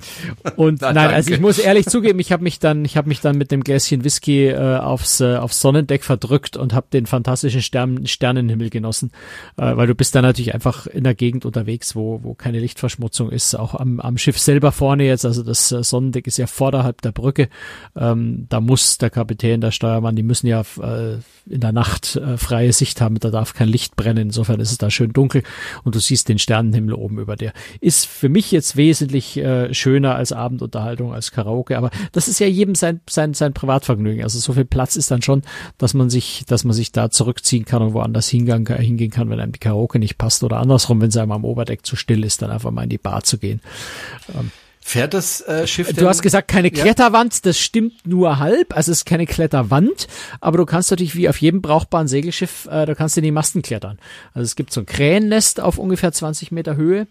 [0.57, 3.21] und Na, nein, also ich muss ehrlich zugeben, ich habe mich dann, ich habe mich
[3.21, 7.61] dann mit dem Gläschen Whisky äh, aufs, äh, aufs Sonnendeck verdrückt und habe den fantastischen
[7.61, 9.11] Stern, Sternenhimmel genossen,
[9.59, 13.31] äh, weil du bist da natürlich einfach in der Gegend unterwegs, wo, wo keine Lichtverschmutzung
[13.31, 17.03] ist, auch am, am Schiff selber vorne jetzt, also das äh, Sonnendeck ist ja vorderhalb
[17.03, 17.51] der Brücke,
[17.95, 22.39] ähm, da muss der Kapitän, der Steuermann, die müssen ja äh, in der Nacht äh,
[22.47, 25.43] freie Sicht haben, da darf kein Licht brennen, insofern ist es da schön dunkel
[25.83, 27.53] und du siehst den Sternenhimmel oben über dir.
[27.81, 32.47] Ist für mich jetzt wesentlich äh, schöner als Abendunterhaltung, als Karaoke, aber das ist ja
[32.47, 34.23] jedem sein, sein, sein Privatvergnügen.
[34.23, 35.43] Also so viel Platz ist dann schon,
[35.79, 39.41] dass man sich, dass man sich da zurückziehen kann und woanders hingehen, hingehen kann, wenn
[39.41, 42.43] einem die Karaoke nicht passt oder andersrum, wenn es einem am Oberdeck zu still ist,
[42.43, 43.61] dann einfach mal in die Bar zu gehen.
[44.35, 44.53] Ähm,
[44.89, 47.41] Fährt das äh, Schiff Du hast gesagt, keine Kletterwand, ja?
[47.43, 50.07] das stimmt nur halb, also es ist keine Kletterwand,
[50.41, 53.33] aber du kannst natürlich wie auf jedem brauchbaren Segelschiff, äh, da kannst du in die
[53.33, 53.99] Masten klettern.
[54.33, 57.09] Also es gibt so ein Krähennest auf ungefähr 20 Meter Höhe.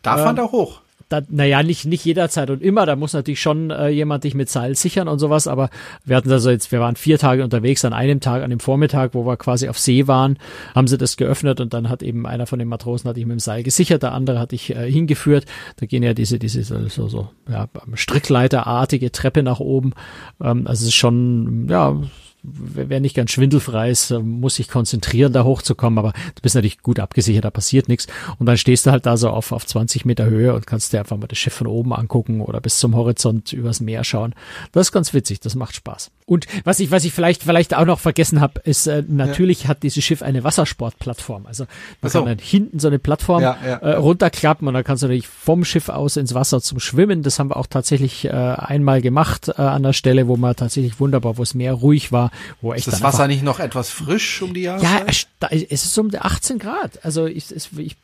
[0.00, 0.80] Darf man ähm, da hoch?
[1.08, 4.48] Da, naja, nicht, nicht jederzeit und immer, da muss natürlich schon äh, jemand dich mit
[4.50, 5.70] Seil sichern und sowas, aber
[6.04, 9.14] wir hatten also jetzt, wir waren vier Tage unterwegs, an einem Tag, an dem Vormittag,
[9.14, 10.38] wo wir quasi auf See waren,
[10.74, 13.32] haben sie das geöffnet und dann hat eben einer von den Matrosen hat ich mit
[13.32, 17.08] dem Seil gesichert, der andere hatte ich äh, hingeführt, da gehen ja diese, diese so,
[17.08, 19.94] so, ja, Strickleiterartige Treppe nach oben,
[20.42, 21.96] ähm, also es ist schon, ja,
[22.52, 27.00] wer nicht ganz schwindelfrei ist, muss sich konzentrieren, da hochzukommen, aber du bist natürlich gut
[27.00, 28.06] abgesichert, da passiert nichts.
[28.38, 31.00] Und dann stehst du halt da so auf, auf 20 Meter Höhe und kannst dir
[31.00, 34.34] einfach mal das Schiff von oben angucken oder bis zum Horizont übers Meer schauen.
[34.72, 36.10] Das ist ganz witzig, das macht Spaß.
[36.26, 39.68] Und was ich, was ich vielleicht, vielleicht auch noch vergessen habe, ist, äh, natürlich ja.
[39.70, 41.46] hat dieses Schiff eine Wassersportplattform.
[41.46, 41.64] Also
[42.02, 42.18] man so.
[42.18, 45.26] kann dann hinten so eine Plattform ja, ja, äh, runterklappen und dann kannst du natürlich
[45.26, 47.22] vom Schiff aus ins Wasser zum Schwimmen.
[47.22, 51.00] Das haben wir auch tatsächlich äh, einmal gemacht äh, an der Stelle, wo man tatsächlich
[51.00, 52.30] wunderbar, wo es mehr ruhig war,
[52.60, 52.86] wo echt.
[52.86, 55.28] Ist das Wasser nicht noch etwas frisch um die Jahreszeit?
[55.42, 57.04] Ja, es ist um 18 Grad.
[57.04, 57.96] Also ich, ich, ich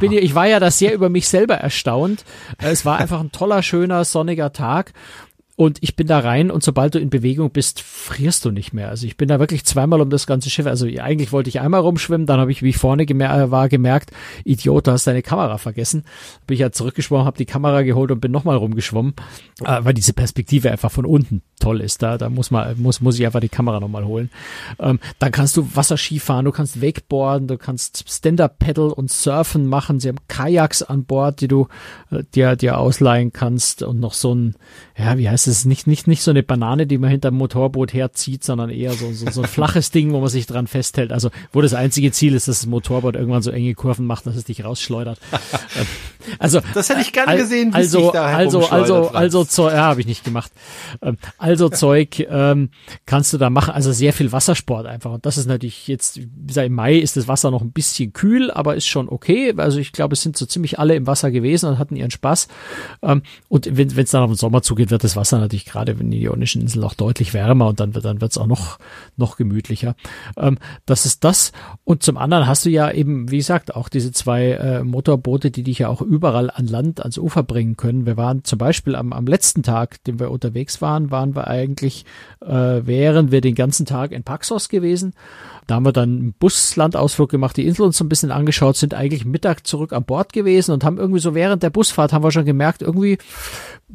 [0.00, 2.24] bin, ich war ja da sehr über mich selber erstaunt.
[2.58, 4.92] Es war einfach ein toller, schöner, sonniger Tag
[5.62, 8.88] und ich bin da rein und sobald du in Bewegung bist, frierst du nicht mehr.
[8.88, 10.66] Also ich bin da wirklich zweimal um das ganze Schiff.
[10.66, 13.68] Also eigentlich wollte ich einmal rumschwimmen, dann habe ich, wie ich vorne gemer äh, war,
[13.68, 14.10] gemerkt,
[14.44, 16.02] Idiot, du hast deine Kamera vergessen.
[16.48, 19.14] Bin ich ja zurückgeschwommen, habe die Kamera geholt und bin nochmal rumgeschwommen,
[19.64, 22.02] äh, weil diese Perspektive einfach von unten toll ist.
[22.02, 24.30] Da, da muss man, muss, muss ich einfach die Kamera nochmal holen.
[24.80, 30.00] Ähm, dann kannst du Wasserski fahren, du kannst Wakeboarden, du kannst Stand-Up-Paddle und Surfen machen.
[30.00, 31.68] Sie haben Kajaks an Bord, die du
[32.10, 34.56] äh, dir, dir ausleihen kannst und noch so ein,
[34.98, 35.51] ja, wie heißt es?
[35.58, 38.92] Ist nicht, nicht, nicht so eine Banane, die man hinter dem Motorboot herzieht, sondern eher
[38.92, 41.12] so, so, so ein flaches Ding, wo man sich dran festhält.
[41.12, 44.36] Also, wo das einzige Ziel ist, dass das Motorboot irgendwann so enge Kurven macht, dass
[44.36, 45.18] es dich rausschleudert.
[45.74, 45.86] Ähm,
[46.38, 50.00] also, das hätte ich gerne gesehen, wie also, da also, also, also, Zeug, ja, habe
[50.00, 50.52] ich nicht gemacht.
[51.00, 52.70] Ähm, also Zeug ähm,
[53.06, 53.74] kannst du da machen.
[53.74, 55.12] Also sehr viel Wassersport einfach.
[55.12, 58.12] Und das ist natürlich jetzt, wie gesagt, im Mai ist das Wasser noch ein bisschen
[58.12, 59.54] kühl, aber ist schon okay.
[59.56, 62.48] Also ich glaube, es sind so ziemlich alle im Wasser gewesen und hatten ihren Spaß.
[63.02, 66.10] Ähm, und wenn es dann auf den Sommer zugeht, wird das Wasser natürlich gerade in
[66.10, 68.78] den Ionischen Inseln auch deutlich wärmer und dann wird dann wird's auch noch
[69.16, 69.94] noch gemütlicher.
[70.36, 71.52] Ähm, das ist das.
[71.84, 75.62] Und zum anderen hast du ja eben, wie gesagt, auch diese zwei äh, Motorboote, die
[75.62, 78.06] dich ja auch überall an Land ans Ufer bringen können.
[78.06, 82.04] Wir waren zum Beispiel am, am letzten Tag, den wir unterwegs waren, waren wir eigentlich,
[82.40, 85.14] äh, wären wir den ganzen Tag in Paxos gewesen.
[85.66, 88.94] Da haben wir dann einen Buslandausflug gemacht, die Insel uns so ein bisschen angeschaut, sind
[88.94, 92.32] eigentlich Mittag zurück an Bord gewesen und haben irgendwie so während der Busfahrt haben wir
[92.32, 93.18] schon gemerkt, irgendwie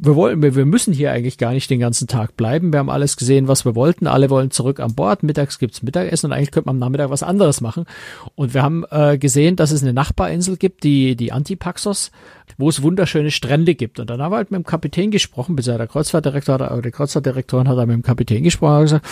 [0.00, 2.72] wir wollen, wir, wir müssen hier eigentlich gar nicht den ganzen Tag bleiben.
[2.72, 4.06] Wir haben alles gesehen, was wir wollten.
[4.06, 5.22] Alle wollen zurück an Bord.
[5.22, 7.84] Mittags gibt's Mittagessen und eigentlich könnte man am Nachmittag was anderes machen.
[8.36, 12.12] Und wir haben äh, gesehen, dass es eine Nachbarinsel gibt, die, die Antipaxos,
[12.58, 13.98] wo es wunderschöne Strände gibt.
[13.98, 17.68] Und dann haben wir halt mit dem Kapitän gesprochen, bis der Kreuzfahrtdirektor, oder der Kreuzfahrtdirektorin
[17.68, 19.06] hat da mit dem Kapitän gesprochen und gesagt,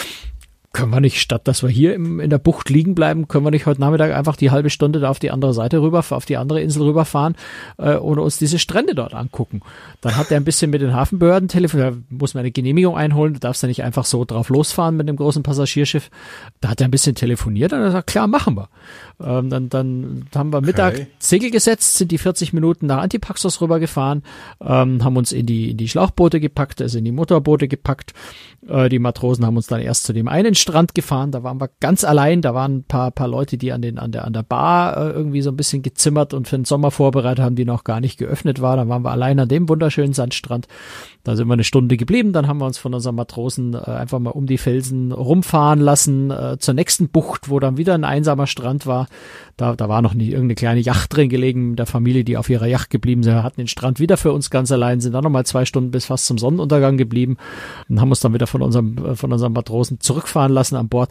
[0.72, 3.50] können wir nicht, statt dass wir hier im, in der Bucht liegen bleiben, können wir
[3.50, 6.36] nicht heute Nachmittag einfach die halbe Stunde da auf die andere Seite rüber, auf die
[6.36, 7.36] andere Insel rüberfahren
[7.78, 9.62] äh, und uns diese Strände dort angucken.
[10.00, 13.34] Dann hat er ein bisschen mit den Hafenbehörden telefoniert, da muss man eine Genehmigung einholen,
[13.34, 16.10] du darfst ja nicht einfach so drauf losfahren mit dem großen Passagierschiff.
[16.60, 18.68] Da hat er ein bisschen telefoniert und er sagt, klar, machen wir.
[19.18, 21.06] Ähm, dann, dann haben wir Mittag okay.
[21.18, 24.22] Segel gesetzt, sind die 40 Minuten nach Antipaxos rübergefahren,
[24.60, 28.12] ähm, haben uns in die, in die Schlauchboote gepackt, also in die Motorboote gepackt.
[28.68, 31.70] Äh, die Matrosen haben uns dann erst zu dem einen Strand gefahren, da waren wir
[31.78, 34.42] ganz allein, da waren ein paar, paar Leute, die an, den, an, der, an der
[34.42, 37.84] Bar äh, irgendwie so ein bisschen gezimmert und für den Sommer vorbereitet haben, die noch
[37.84, 38.76] gar nicht geöffnet war.
[38.76, 40.66] Dann waren wir allein an dem wunderschönen Sandstrand.
[41.22, 44.18] Da sind wir eine Stunde geblieben, dann haben wir uns von unseren Matrosen äh, einfach
[44.18, 48.46] mal um die Felsen rumfahren lassen, äh, zur nächsten Bucht, wo dann wieder ein einsamer
[48.46, 49.08] Strand war.
[49.56, 52.66] Da, da war noch nie irgendeine kleine Yacht drin gelegen der Familie, die auf ihrer
[52.66, 53.34] Yacht geblieben sind.
[53.34, 56.06] Wir hatten den Strand wieder für uns ganz allein, sind dann nochmal zwei Stunden bis
[56.06, 57.36] fast zum Sonnenuntergang geblieben
[57.88, 61.10] und haben uns dann wieder von unserem, äh, von unserem Matrosen zurückfahren lassen an Bord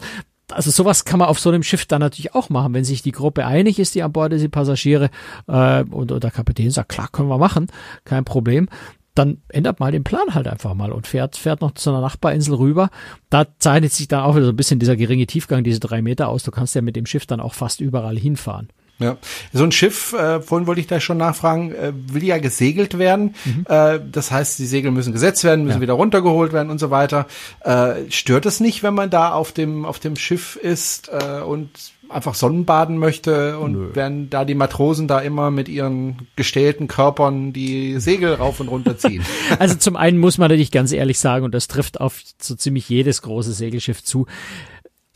[0.52, 3.10] also sowas kann man auf so einem Schiff dann natürlich auch machen, wenn sich die
[3.10, 5.10] Gruppe einig ist, die an Bord ist, die Passagiere
[5.48, 7.66] äh, und, und der Kapitän sagt, klar, können wir machen,
[8.04, 8.68] kein Problem
[9.16, 12.54] dann ändert mal den Plan halt einfach mal und fährt, fährt noch zu einer Nachbarinsel
[12.54, 12.90] rüber.
[13.30, 16.28] Da zeichnet sich dann auch wieder so ein bisschen dieser geringe Tiefgang, diese drei Meter
[16.28, 16.42] aus.
[16.42, 18.68] Du kannst ja mit dem Schiff dann auch fast überall hinfahren.
[18.98, 19.18] Ja,
[19.52, 23.34] so ein Schiff, äh, vorhin wollte ich da schon nachfragen, äh, will ja gesegelt werden.
[23.44, 23.66] Mhm.
[23.68, 25.82] Äh, das heißt, die Segel müssen gesetzt werden, müssen ja.
[25.82, 27.26] wieder runtergeholt werden und so weiter.
[27.60, 31.68] Äh, stört es nicht, wenn man da auf dem auf dem Schiff ist äh, und
[32.08, 33.94] einfach Sonnenbaden möchte und Nö.
[33.94, 38.96] werden da die Matrosen da immer mit ihren gestählten Körpern die Segel rauf und runter
[38.96, 39.24] ziehen.
[39.58, 42.88] Also zum einen muss man natürlich ganz ehrlich sagen, und das trifft auf so ziemlich
[42.88, 44.26] jedes große Segelschiff zu,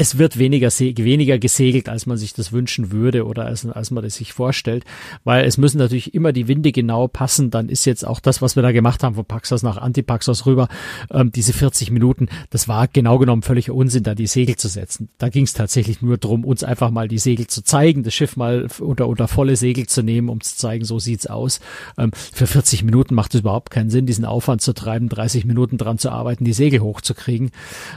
[0.00, 4.02] es wird weniger, weniger gesegelt, als man sich das wünschen würde oder als, als man
[4.02, 4.86] das sich vorstellt,
[5.24, 7.50] weil es müssen natürlich immer die Winde genau passen.
[7.50, 10.68] Dann ist jetzt auch das, was wir da gemacht haben, von Paxos nach Antipaxos rüber,
[11.10, 15.10] ähm, diese 40 Minuten, das war genau genommen völlig Unsinn, da die Segel zu setzen.
[15.18, 18.38] Da ging es tatsächlich nur darum, uns einfach mal die Segel zu zeigen, das Schiff
[18.38, 21.60] mal unter, unter volle Segel zu nehmen, um zu zeigen, so sieht's aus.
[21.98, 25.76] Ähm, für 40 Minuten macht es überhaupt keinen Sinn, diesen Aufwand zu treiben, 30 Minuten
[25.76, 27.50] dran zu arbeiten, die Segel hochzukriegen.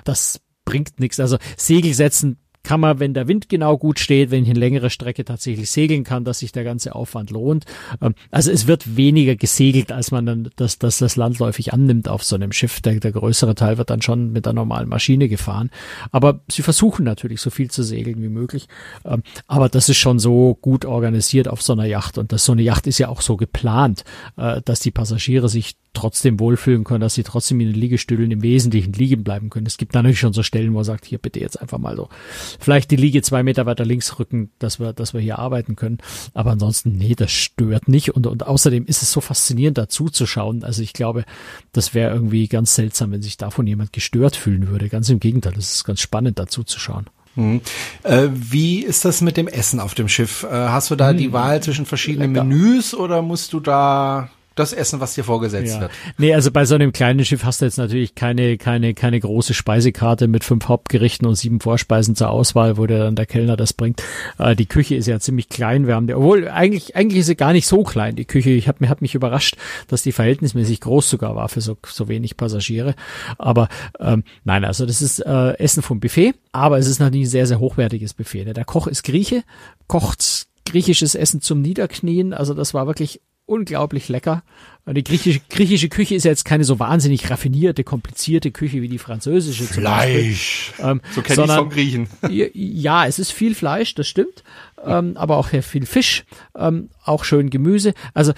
[0.04, 1.20] Das bringt nichts.
[1.20, 4.90] Also Segel setzen kann man, wenn der Wind genau gut steht, wenn ich eine längere
[4.90, 7.66] Strecke tatsächlich segeln kann, dass sich der ganze Aufwand lohnt.
[8.02, 12.24] Ähm, also es wird weniger gesegelt, als man dann das, das, das landläufig annimmt auf
[12.24, 12.82] so einem Schiff.
[12.82, 15.70] Der, der größere Teil wird dann schon mit der normalen Maschine gefahren.
[16.12, 18.68] Aber sie versuchen natürlich so viel zu segeln wie möglich.
[19.04, 22.18] Ähm, aber das ist schon so gut organisiert auf so einer Yacht.
[22.18, 24.06] Und das, so eine Yacht ist ja auch so geplant,
[24.38, 28.42] äh, dass die Passagiere sich trotzdem wohlfühlen können, dass sie trotzdem in den Liegestühlen im
[28.42, 29.68] Wesentlichen liegen bleiben können.
[29.68, 32.10] Es gibt natürlich schon so Stellen, wo man sagt, hier bitte jetzt einfach mal so,
[32.60, 35.98] vielleicht die Liege zwei Meter weiter links rücken, dass wir, dass wir hier arbeiten können.
[36.34, 38.16] Aber ansonsten, nee, das stört nicht.
[38.16, 40.64] Und, und außerdem ist es so faszinierend dazu zu schauen.
[40.64, 41.26] Also ich glaube,
[41.72, 44.90] das wäre irgendwie ganz seltsam, wenn sich davon jemand gestört fühlen würde.
[44.90, 47.08] Ganz im Gegenteil, es ist ganz spannend dazu zu schauen.
[47.36, 47.62] Hm.
[48.04, 50.44] Äh, wie ist das mit dem Essen auf dem Schiff?
[50.44, 51.18] Äh, hast du da hm.
[51.18, 55.82] die Wahl zwischen verschiedenen Menüs oder musst du da das Essen, was dir vorgesetzt ja.
[55.82, 55.92] wird.
[56.18, 59.54] Nee, also bei so einem kleinen Schiff hast du jetzt natürlich keine, keine, keine große
[59.54, 63.74] Speisekarte mit fünf Hauptgerichten und sieben Vorspeisen zur Auswahl, wo der dann der Kellner das
[63.74, 64.04] bringt.
[64.38, 65.88] Äh, die Küche ist ja ziemlich klein.
[65.88, 68.52] Wir haben die, obwohl eigentlich, eigentlich ist sie gar nicht so klein, die Küche.
[68.52, 69.56] Ich habe mich, hab mich überrascht,
[69.88, 72.96] dass die verhältnismäßig groß sogar war für so, so wenig Passagiere.
[73.38, 77.32] Aber ähm, nein, also das ist äh, Essen vom Buffet, aber es ist natürlich ein
[77.32, 78.46] sehr, sehr hochwertiges Buffet.
[78.46, 78.54] Ne?
[78.54, 79.44] Der Koch ist Grieche,
[79.88, 82.34] kocht griechisches Essen zum Niederknien.
[82.34, 84.44] Also das war wirklich unglaublich lecker.
[84.86, 88.98] Die griechische, griechische Küche ist ja jetzt keine so wahnsinnig raffinierte, komplizierte Küche wie die
[88.98, 89.64] französische.
[89.64, 90.74] Fleisch.
[90.80, 92.08] Ähm, so kenne ich vom Griechen.
[92.54, 94.44] Ja, es ist viel Fleisch, das stimmt.
[94.84, 96.26] Ähm, aber auch viel Fisch,
[96.58, 97.94] ähm, auch schön Gemüse.
[98.14, 98.34] Also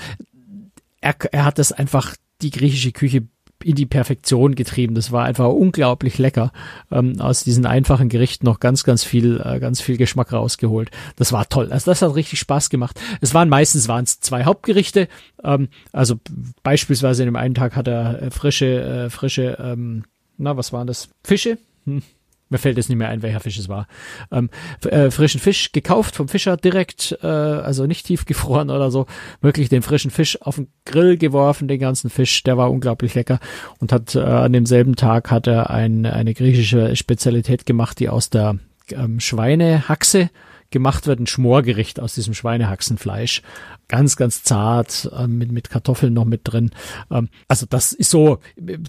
[1.02, 3.28] er, er hat das einfach die griechische Küche
[3.64, 4.96] in die Perfektion getrieben.
[4.96, 6.52] Das war einfach unglaublich lecker.
[6.92, 10.92] Ähm, aus diesen einfachen Gerichten noch ganz, ganz viel, äh, ganz viel Geschmack rausgeholt.
[11.16, 11.72] Das war toll.
[11.72, 13.00] Also das hat richtig Spaß gemacht.
[13.22, 15.08] Es waren meistens waren es zwei Hauptgerichte.
[15.44, 16.20] Ähm, also
[16.64, 20.04] beispielsweise in dem einen Tag hat er äh, frische, äh, frische, ähm,
[20.38, 21.10] na was waren das?
[21.24, 21.58] Fische.
[21.86, 22.02] Hm
[22.56, 23.86] mir fällt jetzt nicht mehr ein, welcher Fisch es war.
[24.32, 24.50] Ähm,
[24.86, 29.08] äh, frischen Fisch gekauft vom Fischer direkt, äh, also nicht tiefgefroren oder so,
[29.42, 33.40] wirklich den frischen Fisch auf den Grill geworfen, den ganzen Fisch, der war unglaublich lecker.
[33.80, 38.30] Und hat äh, an demselben Tag hat er ein, eine griechische Spezialität gemacht, die aus
[38.30, 38.58] der
[38.92, 40.30] ähm, Schweinehaxe
[40.76, 43.42] gemacht wird, ein Schmorgericht aus diesem Schweinehaxenfleisch.
[43.88, 46.72] Ganz, ganz zart, äh, mit, mit Kartoffeln noch mit drin.
[47.10, 48.40] Ähm, also das ist so,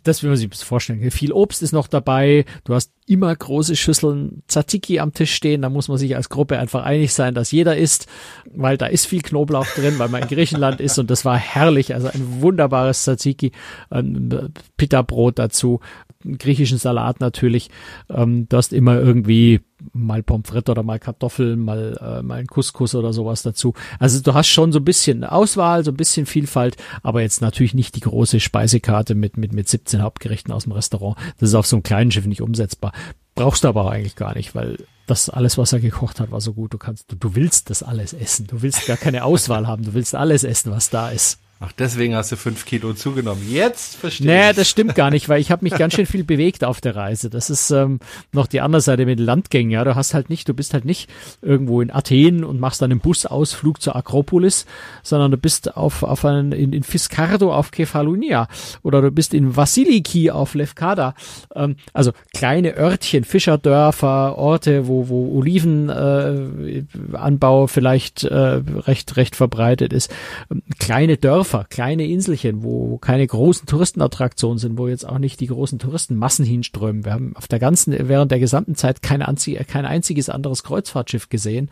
[0.03, 1.09] das will man sich vorstellen.
[1.13, 2.45] Viel Obst ist noch dabei.
[2.65, 5.63] Du hast immer große Schüsseln Tzatziki am Tisch stehen.
[5.63, 8.09] Da muss man sich als Gruppe einfach einig sein, dass jeder isst,
[8.53, 11.95] weil da ist viel Knoblauch drin, weil man in Griechenland ist und das war herrlich.
[11.95, 13.53] Also ein wunderbares Tzatziki,
[13.91, 15.79] ein Pita-Brot dazu,
[16.25, 17.71] einen griechischen Salat natürlich.
[18.11, 19.61] Ähm, du hast immer irgendwie
[19.93, 23.75] mal Pommes frites oder mal Kartoffeln, mal, äh, mal ein Couscous oder sowas dazu.
[23.99, 27.75] Also du hast schon so ein bisschen Auswahl, so ein bisschen Vielfalt, aber jetzt natürlich
[27.75, 31.17] nicht die große Speisekarte mit, mit, mit 17 Hauptgerichten aus dem Restaurant.
[31.39, 32.93] Das ist auf so einem kleinen Schiff nicht umsetzbar.
[33.35, 36.41] Brauchst du aber auch eigentlich gar nicht, weil das alles, was er gekocht hat, war
[36.41, 36.75] so gut.
[36.75, 38.47] Du kannst, du, du willst das alles essen.
[38.47, 39.85] Du willst gar keine Auswahl haben.
[39.85, 41.39] Du willst alles essen, was da ist.
[41.59, 43.43] Ach, deswegen hast du fünf Kilo zugenommen.
[43.51, 44.47] Jetzt verstehe nee, ich.
[44.49, 46.97] Nee, das stimmt gar nicht, weil ich habe mich ganz schön viel bewegt auf der
[46.97, 47.31] Reise.
[47.31, 47.99] Das ist ähm,
[48.33, 49.71] noch die andere Seite mit Landgängen.
[49.71, 51.09] Ja, du hast halt nicht, du bist halt nicht
[51.41, 54.67] irgendwo in Athen und machst dann einen Busausflug zur Akropolis,
[55.03, 58.49] sondern du bist auf, auf einen, in, in Fiscardo auf Kefalonia
[58.83, 61.15] oder du bist in Vasiliki auf Lefkada.
[61.55, 69.95] Ähm, also kleine Örtchen, Fischerdörfer, Orte, wo, wo Olivenanbau äh, vielleicht äh, recht, recht verbreitet
[69.95, 70.15] ist.
[70.51, 75.39] Ähm, kleine Dörfer Dörfer, kleine Inselchen, wo keine großen Touristenattraktionen sind, wo jetzt auch nicht
[75.39, 77.05] die großen Touristenmassen hinströmen.
[77.05, 81.71] Wir haben auf der ganzen, während der gesamten Zeit kein, kein einziges anderes Kreuzfahrtschiff gesehen.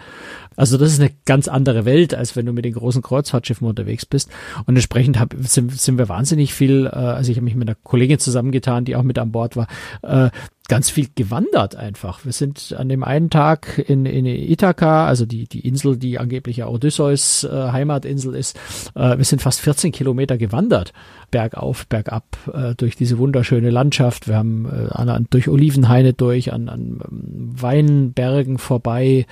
[0.55, 4.07] Also das ist eine ganz andere Welt, als wenn du mit den großen Kreuzfahrtschiffen unterwegs
[4.07, 4.31] bist.
[4.67, 7.77] Und entsprechend hab, sind, sind wir wahnsinnig viel, äh, also ich habe mich mit einer
[7.83, 9.67] Kollegin zusammengetan, die auch mit an Bord war,
[10.03, 10.31] äh,
[10.67, 12.25] ganz viel gewandert einfach.
[12.25, 16.57] Wir sind an dem einen Tag in, in Ithaka, also die, die Insel, die angeblich
[16.57, 18.59] ja Odysseus äh, Heimatinsel ist,
[18.95, 20.95] äh, wir sind fast 14 Kilometer gewandert,
[21.31, 24.27] bergauf, bergab, äh, durch diese wunderschöne Landschaft.
[24.27, 29.27] Wir haben äh, an, durch Olivenhaine durch, an, an ähm, Weinbergen vorbei,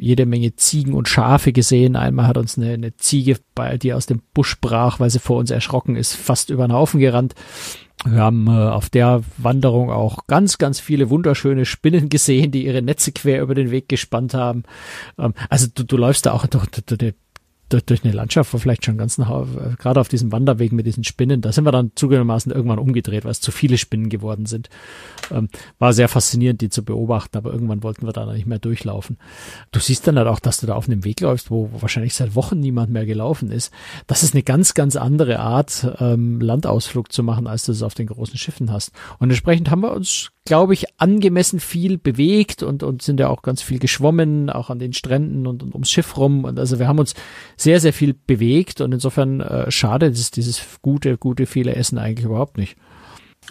[0.00, 1.94] jede Menge Ziegen und Schafe gesehen.
[1.94, 3.36] Einmal hat uns eine, eine Ziege,
[3.80, 6.98] die aus dem Busch brach, weil sie vor uns erschrocken ist, fast über den Haufen
[6.98, 7.36] gerannt.
[8.04, 12.82] Wir haben äh, auf der Wanderung auch ganz, ganz viele wunderschöne Spinnen gesehen, die ihre
[12.82, 14.64] Netze quer über den Weg gespannt haben.
[15.18, 17.14] Ähm, also du, du läufst da auch durch, durch,
[17.68, 20.86] durch, durch eine Landschaft war vielleicht schon ganz nach, äh, gerade auf diesem Wanderweg mit
[20.86, 24.46] diesen Spinnen, da sind wir dann zugegebenermaßen irgendwann umgedreht, weil es zu viele Spinnen geworden
[24.46, 24.68] sind.
[25.30, 25.48] Ähm,
[25.78, 29.18] war sehr faszinierend, die zu beobachten, aber irgendwann wollten wir da nicht mehr durchlaufen.
[29.72, 32.14] Du siehst dann halt auch, dass du da auf einem Weg läufst, wo, wo wahrscheinlich
[32.14, 33.72] seit Wochen niemand mehr gelaufen ist.
[34.06, 37.94] Das ist eine ganz, ganz andere Art, ähm, Landausflug zu machen, als du es auf
[37.94, 38.92] den großen Schiffen hast.
[39.18, 43.42] Und entsprechend haben wir uns glaube ich, angemessen viel bewegt und, und sind ja auch
[43.42, 46.44] ganz viel geschwommen, auch an den Stränden und, und ums Schiff rum.
[46.44, 47.14] Und also wir haben uns
[47.56, 52.24] sehr, sehr viel bewegt und insofern äh, schade ist dieses gute, gute, viele Essen eigentlich
[52.24, 52.76] überhaupt nicht.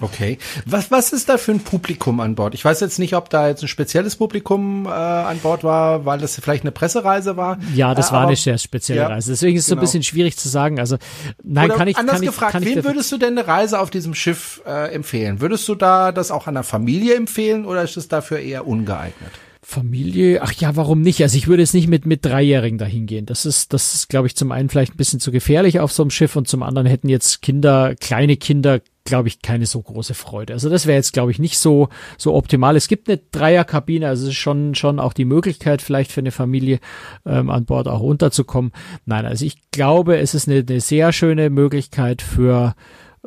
[0.01, 0.37] Okay.
[0.65, 2.53] Was, was ist da für ein Publikum an Bord?
[2.53, 6.19] Ich weiß jetzt nicht, ob da jetzt ein spezielles Publikum äh, an Bord war, weil
[6.19, 7.59] das vielleicht eine Pressereise war.
[7.73, 9.31] Ja, das äh, war aber, eine sehr spezielle ja, Reise.
[9.31, 9.75] Deswegen ist es genau.
[9.75, 9.81] so ein genau.
[9.81, 10.79] bisschen schwierig zu sagen.
[10.79, 10.97] Also
[11.43, 13.47] nein, Oder kann ich anders kann gefragt, ich, kann wem ich würdest du denn eine
[13.47, 15.39] Reise auf diesem Schiff äh, empfehlen?
[15.39, 19.31] Würdest du da das auch einer Familie empfehlen oder ist es dafür eher ungeeignet?
[19.67, 21.23] Familie, ach ja, warum nicht?
[21.23, 23.25] Also ich würde jetzt nicht mit mit Dreijährigen dahin gehen.
[23.25, 26.03] Das ist, das ist, glaube ich, zum einen vielleicht ein bisschen zu gefährlich auf so
[26.03, 30.15] einem Schiff und zum anderen hätten jetzt Kinder, kleine Kinder, glaube ich, keine so große
[30.15, 30.53] Freude.
[30.53, 32.75] Also das wäre jetzt, glaube ich, nicht so so optimal.
[32.75, 36.31] Es gibt eine Dreierkabine, also es ist schon schon auch die Möglichkeit, vielleicht für eine
[36.31, 36.79] Familie
[37.25, 38.71] ähm, an Bord auch unterzukommen.
[39.05, 42.75] Nein, also ich glaube, es ist eine, eine sehr schöne Möglichkeit für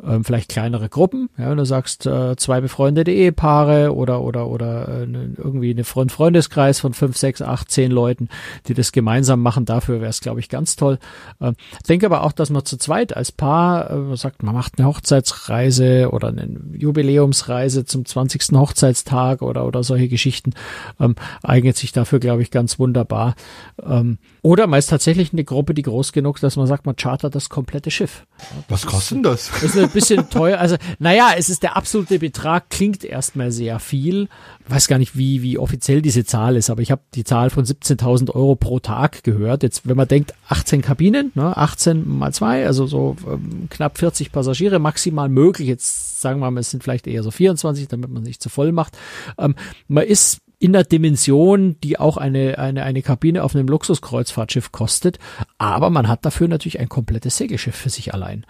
[0.03, 4.87] ähm, vielleicht kleinere Gruppen, ja, wenn du sagst, äh, zwei befreundete Ehepaare oder oder oder
[4.87, 8.29] äh, ne, irgendwie eine Freund Freundeskreis von fünf, sechs, acht, zehn Leuten,
[8.67, 10.99] die das gemeinsam machen, dafür wäre es, glaube ich, ganz toll.
[11.41, 11.55] Ähm,
[11.87, 16.09] denke aber auch, dass man zu zweit als Paar äh, sagt, man macht eine Hochzeitsreise
[16.11, 18.57] oder eine Jubiläumsreise zum 20.
[18.57, 20.51] Hochzeitstag oder oder solche Geschichten,
[20.99, 23.35] ähm, eignet sich dafür, glaube ich, ganz wunderbar.
[23.83, 27.49] Ähm, oder meist tatsächlich eine Gruppe, die groß genug, dass man sagt, man chartert das
[27.49, 28.25] komplette Schiff.
[28.69, 29.51] Was kostet denn das?
[29.51, 30.59] Das ist ein bisschen teuer.
[30.59, 34.29] Also, naja, es ist der absolute Betrag, klingt erstmal sehr viel.
[34.65, 37.49] Ich weiß gar nicht, wie, wie offiziell diese Zahl ist, aber ich habe die Zahl
[37.49, 39.63] von 17.000 Euro pro Tag gehört.
[39.63, 44.31] Jetzt, wenn man denkt, 18 Kabinen, ne, 18 mal zwei, also so ähm, knapp 40
[44.31, 45.67] Passagiere maximal möglich.
[45.67, 48.71] Jetzt sagen wir mal, es sind vielleicht eher so 24, damit man sich zu voll
[48.71, 48.97] macht.
[49.37, 49.55] Ähm,
[49.87, 55.17] man ist in der Dimension, die auch eine, eine, eine Kabine auf einem Luxuskreuzfahrtschiff kostet.
[55.57, 58.45] Aber man hat dafür natürlich ein komplettes Segelschiff für sich allein.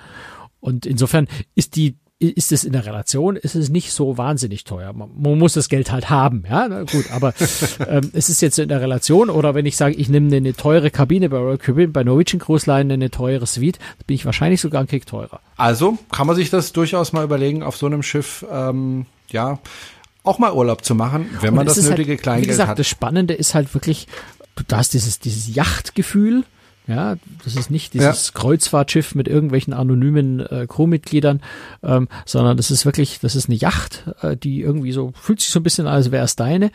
[0.60, 4.91] Und insofern ist die ist es in der Relation, ist es nicht so wahnsinnig teuer.
[4.91, 7.34] Man, man muss das Geld halt haben, ja, Na, gut, aber
[7.88, 10.91] ähm, es ist jetzt in der Relation oder wenn ich sage, ich nehme eine teure
[10.91, 14.82] Kabine bei Royal Caribbean, bei Norwegian Cruise Line eine teure Suite, bin ich wahrscheinlich sogar
[14.82, 15.39] ein Kick teurer.
[15.56, 19.60] Also kann man sich das durchaus mal überlegen, auf so einem Schiff, ähm, ja,
[20.23, 22.79] auch mal Urlaub zu machen, wenn man das halt nötige halt, Kleingeld wie gesagt, hat.
[22.79, 24.08] Das Spannende ist halt wirklich,
[24.55, 26.43] du hast dieses, dieses Yachtgefühl,
[26.89, 28.34] ja, das ist nicht dieses ja.
[28.34, 31.39] Kreuzfahrtschiff mit irgendwelchen anonymen äh, Crewmitgliedern,
[31.84, 35.52] ähm, sondern das ist wirklich, das ist eine Yacht, äh, die irgendwie so, fühlt sich
[35.52, 36.71] so ein bisschen an, als wäre es deine.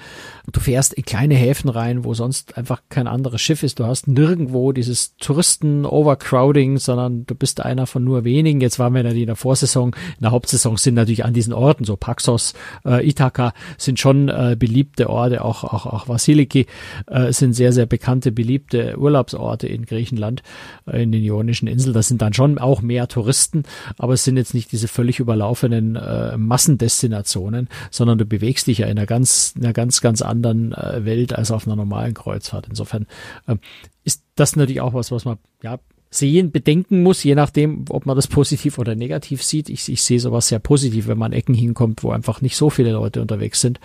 [0.52, 3.80] Du fährst in kleine Häfen rein, wo sonst einfach kein anderes Schiff ist.
[3.80, 8.60] Du hast nirgendwo dieses Touristen-Overcrowding, sondern du bist einer von nur wenigen.
[8.60, 11.82] Jetzt waren wir natürlich in der Vorsaison, in der Hauptsaison sind natürlich an diesen Orten,
[11.82, 16.66] so Paxos, äh, Ithaka, sind schon äh, beliebte Orte, auch, auch, auch Vasiliki
[17.08, 20.03] äh, sind sehr, sehr bekannte, beliebte Urlaubsorte in Griechenland.
[20.04, 20.42] Griechenland,
[20.86, 21.94] äh, in den Ionischen Inseln.
[21.94, 23.64] Das sind dann schon auch mehr Touristen,
[23.98, 28.86] aber es sind jetzt nicht diese völlig überlaufenen äh, Massendestinationen, sondern du bewegst dich ja
[28.86, 32.66] in einer ganz, einer ganz, ganz anderen äh, Welt als auf einer normalen Kreuzfahrt.
[32.68, 33.06] Insofern
[33.46, 33.56] äh,
[34.04, 35.78] ist das natürlich auch was, was man ja
[36.14, 39.68] sehen, bedenken muss, je nachdem, ob man das positiv oder negativ sieht.
[39.68, 42.92] Ich, ich sehe sowas sehr positiv, wenn man Ecken hinkommt, wo einfach nicht so viele
[42.92, 43.80] Leute unterwegs sind,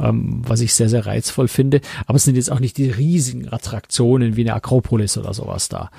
[0.00, 1.80] ähm, was ich sehr, sehr reizvoll finde.
[2.06, 5.90] Aber es sind jetzt auch nicht die riesigen Attraktionen wie eine Akropolis oder sowas da.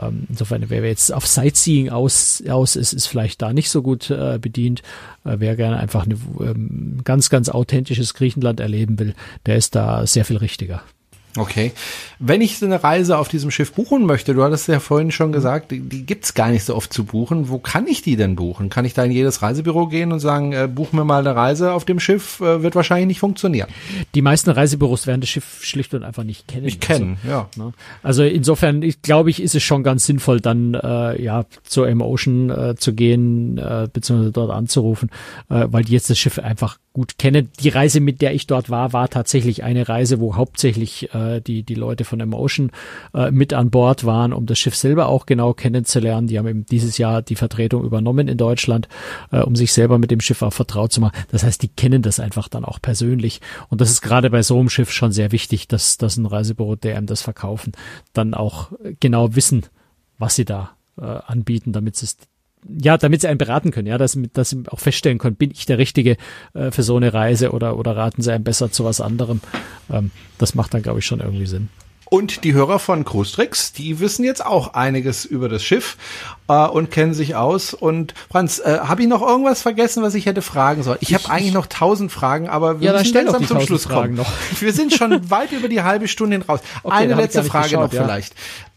[0.00, 4.10] Ähm, insofern, wer jetzt auf Sightseeing aus, aus ist, ist vielleicht da nicht so gut
[4.10, 4.82] äh, bedient.
[5.24, 9.14] Äh, wer gerne einfach ein ähm, ganz, ganz authentisches Griechenland erleben will,
[9.46, 10.82] der ist da sehr viel richtiger.
[11.36, 11.72] Okay.
[12.18, 15.32] Wenn ich so eine Reise auf diesem Schiff buchen möchte, du hattest ja vorhin schon
[15.32, 17.48] gesagt, die, die gibt's gar nicht so oft zu buchen.
[17.48, 18.68] Wo kann ich die denn buchen?
[18.68, 21.72] Kann ich da in jedes Reisebüro gehen und sagen, äh, buch mir mal eine Reise
[21.72, 22.40] auf dem Schiff?
[22.40, 23.68] Äh, wird wahrscheinlich nicht funktionieren.
[24.14, 26.64] Die meisten Reisebüros werden das Schiff schlicht und einfach nicht kennen.
[26.64, 27.48] Nicht kennen, also, ja.
[27.56, 27.72] Ne?
[28.02, 32.50] Also insofern, ich glaube ich, ist es schon ganz sinnvoll, dann äh, ja zur M-Ocean
[32.50, 35.10] äh, zu gehen, äh, beziehungsweise dort anzurufen,
[35.48, 37.48] äh, weil die jetzt das Schiff einfach gut kennen.
[37.60, 41.62] Die Reise, mit der ich dort war, war tatsächlich eine Reise, wo hauptsächlich äh, die,
[41.62, 42.70] die Leute von Emotion
[43.14, 46.26] äh, mit an Bord waren, um das Schiff selber auch genau kennenzulernen.
[46.26, 48.88] Die haben eben dieses Jahr die Vertretung übernommen in Deutschland,
[49.30, 51.16] äh, um sich selber mit dem Schiff auch vertraut zu machen.
[51.30, 53.40] Das heißt, die kennen das einfach dann auch persönlich.
[53.68, 56.76] Und das ist gerade bei so einem Schiff schon sehr wichtig, dass, dass ein Reisebüro,
[56.76, 57.72] der einem das verkaufen,
[58.12, 59.66] dann auch genau wissen,
[60.18, 62.16] was sie da äh, anbieten, damit es
[62.68, 65.66] ja, damit sie einen beraten können, ja, dass, dass sie auch feststellen können, bin ich
[65.66, 66.16] der Richtige
[66.54, 69.40] äh, für so eine Reise oder, oder raten sie einem besser zu was anderem.
[69.90, 71.68] Ähm, das macht dann, glaube ich, schon irgendwie Sinn.
[72.12, 75.96] Und die Hörer von Cruistricks, die wissen jetzt auch einiges über das Schiff
[76.46, 77.72] äh, und kennen sich aus.
[77.72, 80.98] Und Franz, äh, habe ich noch irgendwas vergessen, was ich hätte fragen sollen?
[81.00, 84.16] Ich, habe eigentlich noch tausend Fragen, aber wir ja, müssen langsam zum Schluss kommen.
[84.16, 84.30] Noch.
[84.60, 86.60] Wir sind schon weit über die halbe Stunde hin raus.
[86.82, 88.04] Okay, Eine letzte Frage geschaut, noch ja.
[88.04, 88.34] vielleicht.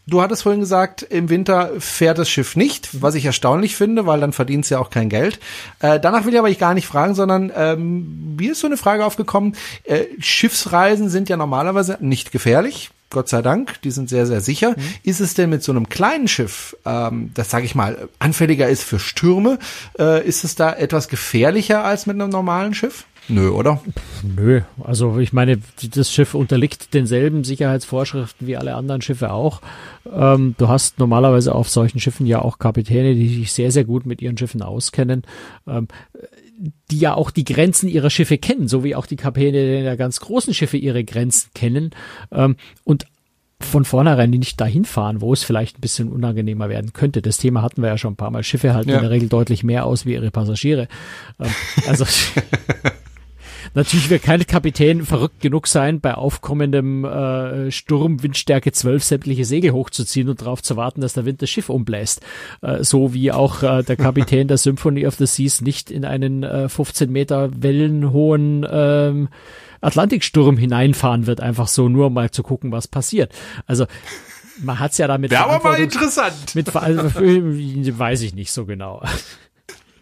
[0.08, 4.20] Du hattest vorhin gesagt, im Winter fährt das Schiff nicht, was ich erstaunlich finde, weil
[4.20, 5.40] dann verdient es ja auch kein Geld.
[5.80, 8.76] Äh, danach will ich aber ich gar nicht fragen, sondern ähm, mir ist so eine
[8.76, 9.56] Frage aufgekommen.
[9.82, 12.90] Äh, Schiffsreisen sind ja normalerweise nicht gefährlich.
[13.10, 14.70] Gott sei Dank, die sind sehr, sehr sicher.
[14.76, 14.82] Mhm.
[15.02, 18.84] Ist es denn mit so einem kleinen Schiff, ähm, das sage ich mal, anfälliger ist
[18.84, 19.58] für Stürme,
[19.98, 23.06] äh, ist es da etwas gefährlicher als mit einem normalen Schiff?
[23.28, 23.80] Nö, oder?
[24.22, 25.58] Nö, also ich meine,
[25.94, 29.60] das Schiff unterliegt denselben Sicherheitsvorschriften wie alle anderen Schiffe auch.
[30.10, 34.06] Ähm, du hast normalerweise auf solchen Schiffen ja auch Kapitäne, die sich sehr, sehr gut
[34.06, 35.22] mit ihren Schiffen auskennen,
[35.66, 35.88] ähm,
[36.90, 40.20] die ja auch die Grenzen ihrer Schiffe kennen, so wie auch die Kapitäne der ganz
[40.20, 41.90] großen Schiffe ihre Grenzen kennen.
[42.30, 43.06] Ähm, und
[43.58, 47.22] von vornherein nicht dahin fahren, wo es vielleicht ein bisschen unangenehmer werden könnte.
[47.22, 48.42] Das Thema hatten wir ja schon ein paar Mal.
[48.42, 48.96] Schiffe halten ja.
[48.96, 50.88] in der Regel deutlich mehr aus wie ihre Passagiere.
[51.40, 51.50] Ähm,
[51.88, 52.04] also
[53.74, 59.72] Natürlich wird kein Kapitän verrückt genug sein, bei aufkommendem äh, Sturm Windstärke 12 sämtliche Segel
[59.72, 62.20] hochzuziehen und darauf zu warten, dass der Wind das Schiff umbläst.
[62.62, 66.42] Äh, so wie auch äh, der Kapitän der Symphony of the Seas nicht in einen
[66.42, 69.28] äh, 15 Meter wellenhohen ähm,
[69.80, 73.32] Atlantiksturm hineinfahren wird, einfach so nur mal zu gucken, was passiert.
[73.66, 73.86] Also
[74.62, 75.30] man hat's ja damit.
[75.30, 76.54] Wäre aber mal interessant.
[76.54, 79.02] Mit, also, weiß ich nicht so genau.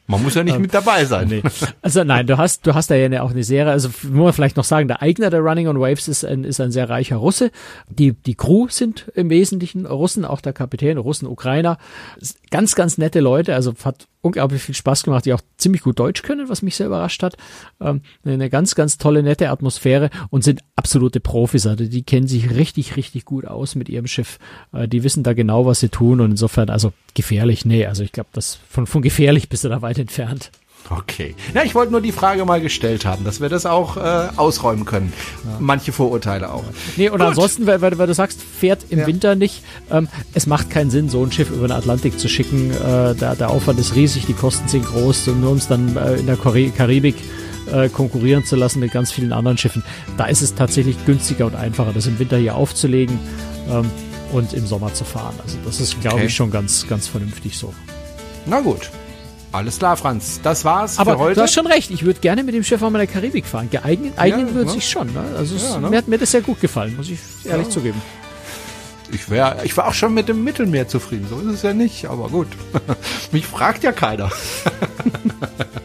[0.06, 1.28] Man muss ja nicht mit dabei sein.
[1.28, 1.42] Nee.
[1.80, 4.56] Also nein, du hast, du hast da ja auch eine Serie, also muss man vielleicht
[4.56, 7.50] noch sagen, der Eigner der Running on Waves ist ein, ist ein sehr reicher Russe.
[7.88, 11.78] Die, die Crew sind im Wesentlichen Russen, auch der Kapitän, Russen, Ukrainer.
[12.50, 16.22] Ganz, ganz nette Leute, also hat unglaublich viel Spaß gemacht, die auch ziemlich gut Deutsch
[16.22, 17.36] können, was mich sehr überrascht hat.
[17.80, 21.66] Ähm, eine ganz, ganz tolle, nette Atmosphäre und sind absolute Profis.
[21.66, 24.38] Also die kennen sich richtig, richtig gut aus mit ihrem Schiff.
[24.72, 28.12] Äh, die wissen da genau, was sie tun und insofern, also gefährlich, nee, also ich
[28.12, 30.50] glaube, das von, von gefährlich bist du da weit entfernt.
[30.90, 31.34] Okay.
[31.54, 34.84] Ja, ich wollte nur die Frage mal gestellt haben, dass wir das auch äh, ausräumen
[34.84, 35.12] können.
[35.44, 35.56] Ja.
[35.58, 36.64] Manche Vorurteile auch.
[36.96, 37.28] Nee, und Gut.
[37.28, 39.06] ansonsten, weil, weil, du sagst, fährt im ja.
[39.06, 39.62] Winter nicht.
[39.90, 42.70] Ähm, es macht keinen Sinn, so ein Schiff über den Atlantik zu schicken.
[42.70, 45.96] Äh, der, der Aufwand ist riesig, die Kosten sind groß, und nur um es dann
[45.96, 47.16] äh, in der Karibik
[47.72, 49.82] äh, konkurrieren zu lassen mit ganz vielen anderen Schiffen.
[50.18, 53.18] Da ist es tatsächlich günstiger und einfacher, das im Winter hier aufzulegen
[53.70, 53.90] ähm,
[54.32, 55.34] und im Sommer zu fahren.
[55.42, 56.26] Also das ist, glaube okay.
[56.26, 57.72] ich, schon ganz, ganz vernünftig so.
[58.46, 58.90] Na gut.
[59.54, 60.40] Alles klar, Franz.
[60.42, 61.34] Das war's Aber für heute.
[61.36, 61.92] du hast schon recht.
[61.92, 63.70] Ich würde gerne mit dem Schiff auch mal in der Karibik fahren.
[63.70, 64.72] Geeignet eignen ja, würde ne?
[64.72, 65.12] sich schon.
[65.12, 65.22] Ne?
[65.38, 65.90] Also ja, ne?
[65.90, 67.72] mir hat mir das sehr gut gefallen, muss ich ehrlich ja.
[67.72, 68.02] zugeben.
[69.12, 71.28] Ich, wär, ich war auch schon mit dem Mittelmeer zufrieden.
[71.30, 72.48] So ist es ja nicht, aber gut.
[73.30, 74.32] Mich fragt ja keiner.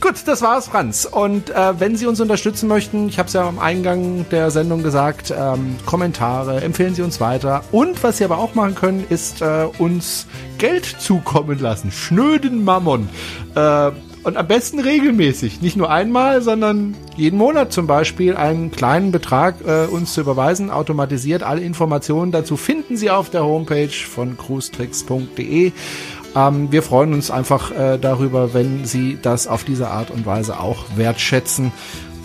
[0.00, 1.04] Gut, das war's, Franz.
[1.04, 4.82] Und äh, wenn Sie uns unterstützen möchten, ich habe es ja am Eingang der Sendung
[4.82, 7.62] gesagt, ähm, Kommentare, empfehlen Sie uns weiter.
[7.70, 10.26] Und was Sie aber auch machen können, ist äh, uns
[10.56, 11.92] Geld zukommen lassen.
[11.92, 13.10] Schnöden Mammon.
[13.54, 13.90] Äh,
[14.22, 15.62] und am besten regelmäßig.
[15.62, 20.70] Nicht nur einmal, sondern jeden Monat zum Beispiel einen kleinen Betrag äh, uns zu überweisen,
[20.70, 21.42] automatisiert.
[21.42, 25.72] Alle Informationen dazu finden Sie auf der Homepage von cruestricks.de.
[26.34, 30.60] Ähm, wir freuen uns einfach äh, darüber, wenn Sie das auf diese Art und Weise
[30.60, 31.72] auch wertschätzen.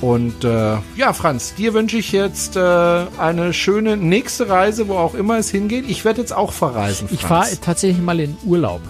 [0.01, 5.15] Und äh, ja, Franz, dir wünsche ich jetzt äh, eine schöne nächste Reise, wo auch
[5.15, 5.85] immer es hingeht.
[5.87, 7.07] Ich werde jetzt auch verreisen.
[7.07, 7.21] Franz.
[7.21, 8.81] Ich fahre tatsächlich mal in Urlaub.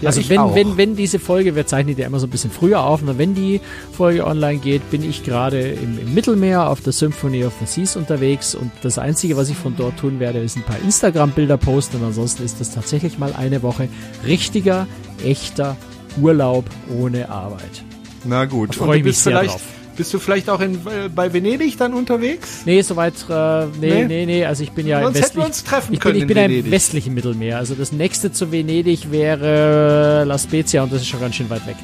[0.00, 2.50] Ja, also wenn, wenn, wenn diese Folge, wir zeichnen die ja immer so ein bisschen
[2.50, 3.60] früher auf, und wenn die
[3.92, 7.96] Folge online geht, bin ich gerade im, im, Mittelmeer auf der Symphony of the Seas
[7.96, 11.98] unterwegs und das Einzige, was ich von dort tun werde, ist ein paar Instagram-Bilder posten
[11.98, 13.88] und ansonsten ist das tatsächlich mal eine Woche
[14.26, 14.86] richtiger,
[15.24, 15.76] echter
[16.20, 16.64] Urlaub
[16.96, 17.82] ohne Arbeit.
[18.24, 19.60] Na gut, da freue ich mich sehr drauf.
[19.98, 22.62] Bist du vielleicht auch in, äh, bei Venedig dann unterwegs?
[22.64, 25.64] Nee, soweit, äh, nee, nee, nee, nee, also ich bin ja Sonst im westlichen, uns
[25.64, 27.58] treffen ich bin, ich bin ja im westlichen Mittelmeer.
[27.58, 31.66] Also das nächste zu Venedig wäre La Spezia und das ist schon ganz schön weit
[31.66, 31.74] weg.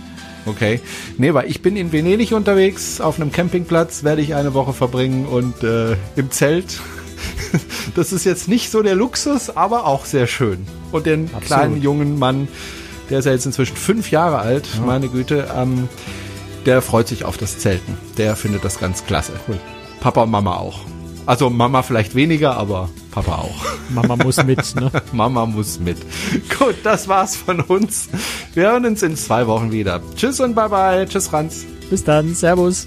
[0.47, 0.79] Okay.
[1.19, 5.27] Nee, weil ich bin in Venedig unterwegs, auf einem Campingplatz werde ich eine Woche verbringen
[5.27, 6.81] und äh, im Zelt.
[7.97, 10.65] das ist jetzt nicht so der Luxus, aber auch sehr schön.
[10.93, 11.47] Und den Absolut.
[11.47, 12.47] kleinen jungen Mann,
[13.11, 14.83] der ist ja jetzt inzwischen fünf Jahre alt, ja.
[14.83, 15.89] meine Güte, ähm,
[16.67, 17.97] der freut sich auf das Zelten.
[18.17, 19.33] Der findet das ganz klasse.
[19.49, 19.59] Cool.
[20.01, 20.81] Papa und Mama auch.
[21.27, 23.65] Also Mama vielleicht weniger, aber Papa auch.
[23.89, 24.91] Mama muss mit, ne?
[25.13, 25.97] Mama muss mit.
[26.59, 28.09] Gut, das war's von uns.
[28.53, 30.03] Wir hören uns in zwei Wochen wieder.
[30.17, 31.07] Tschüss und bye bye.
[31.09, 31.65] Tschüss, Franz.
[31.89, 32.35] Bis dann.
[32.35, 32.85] Servus.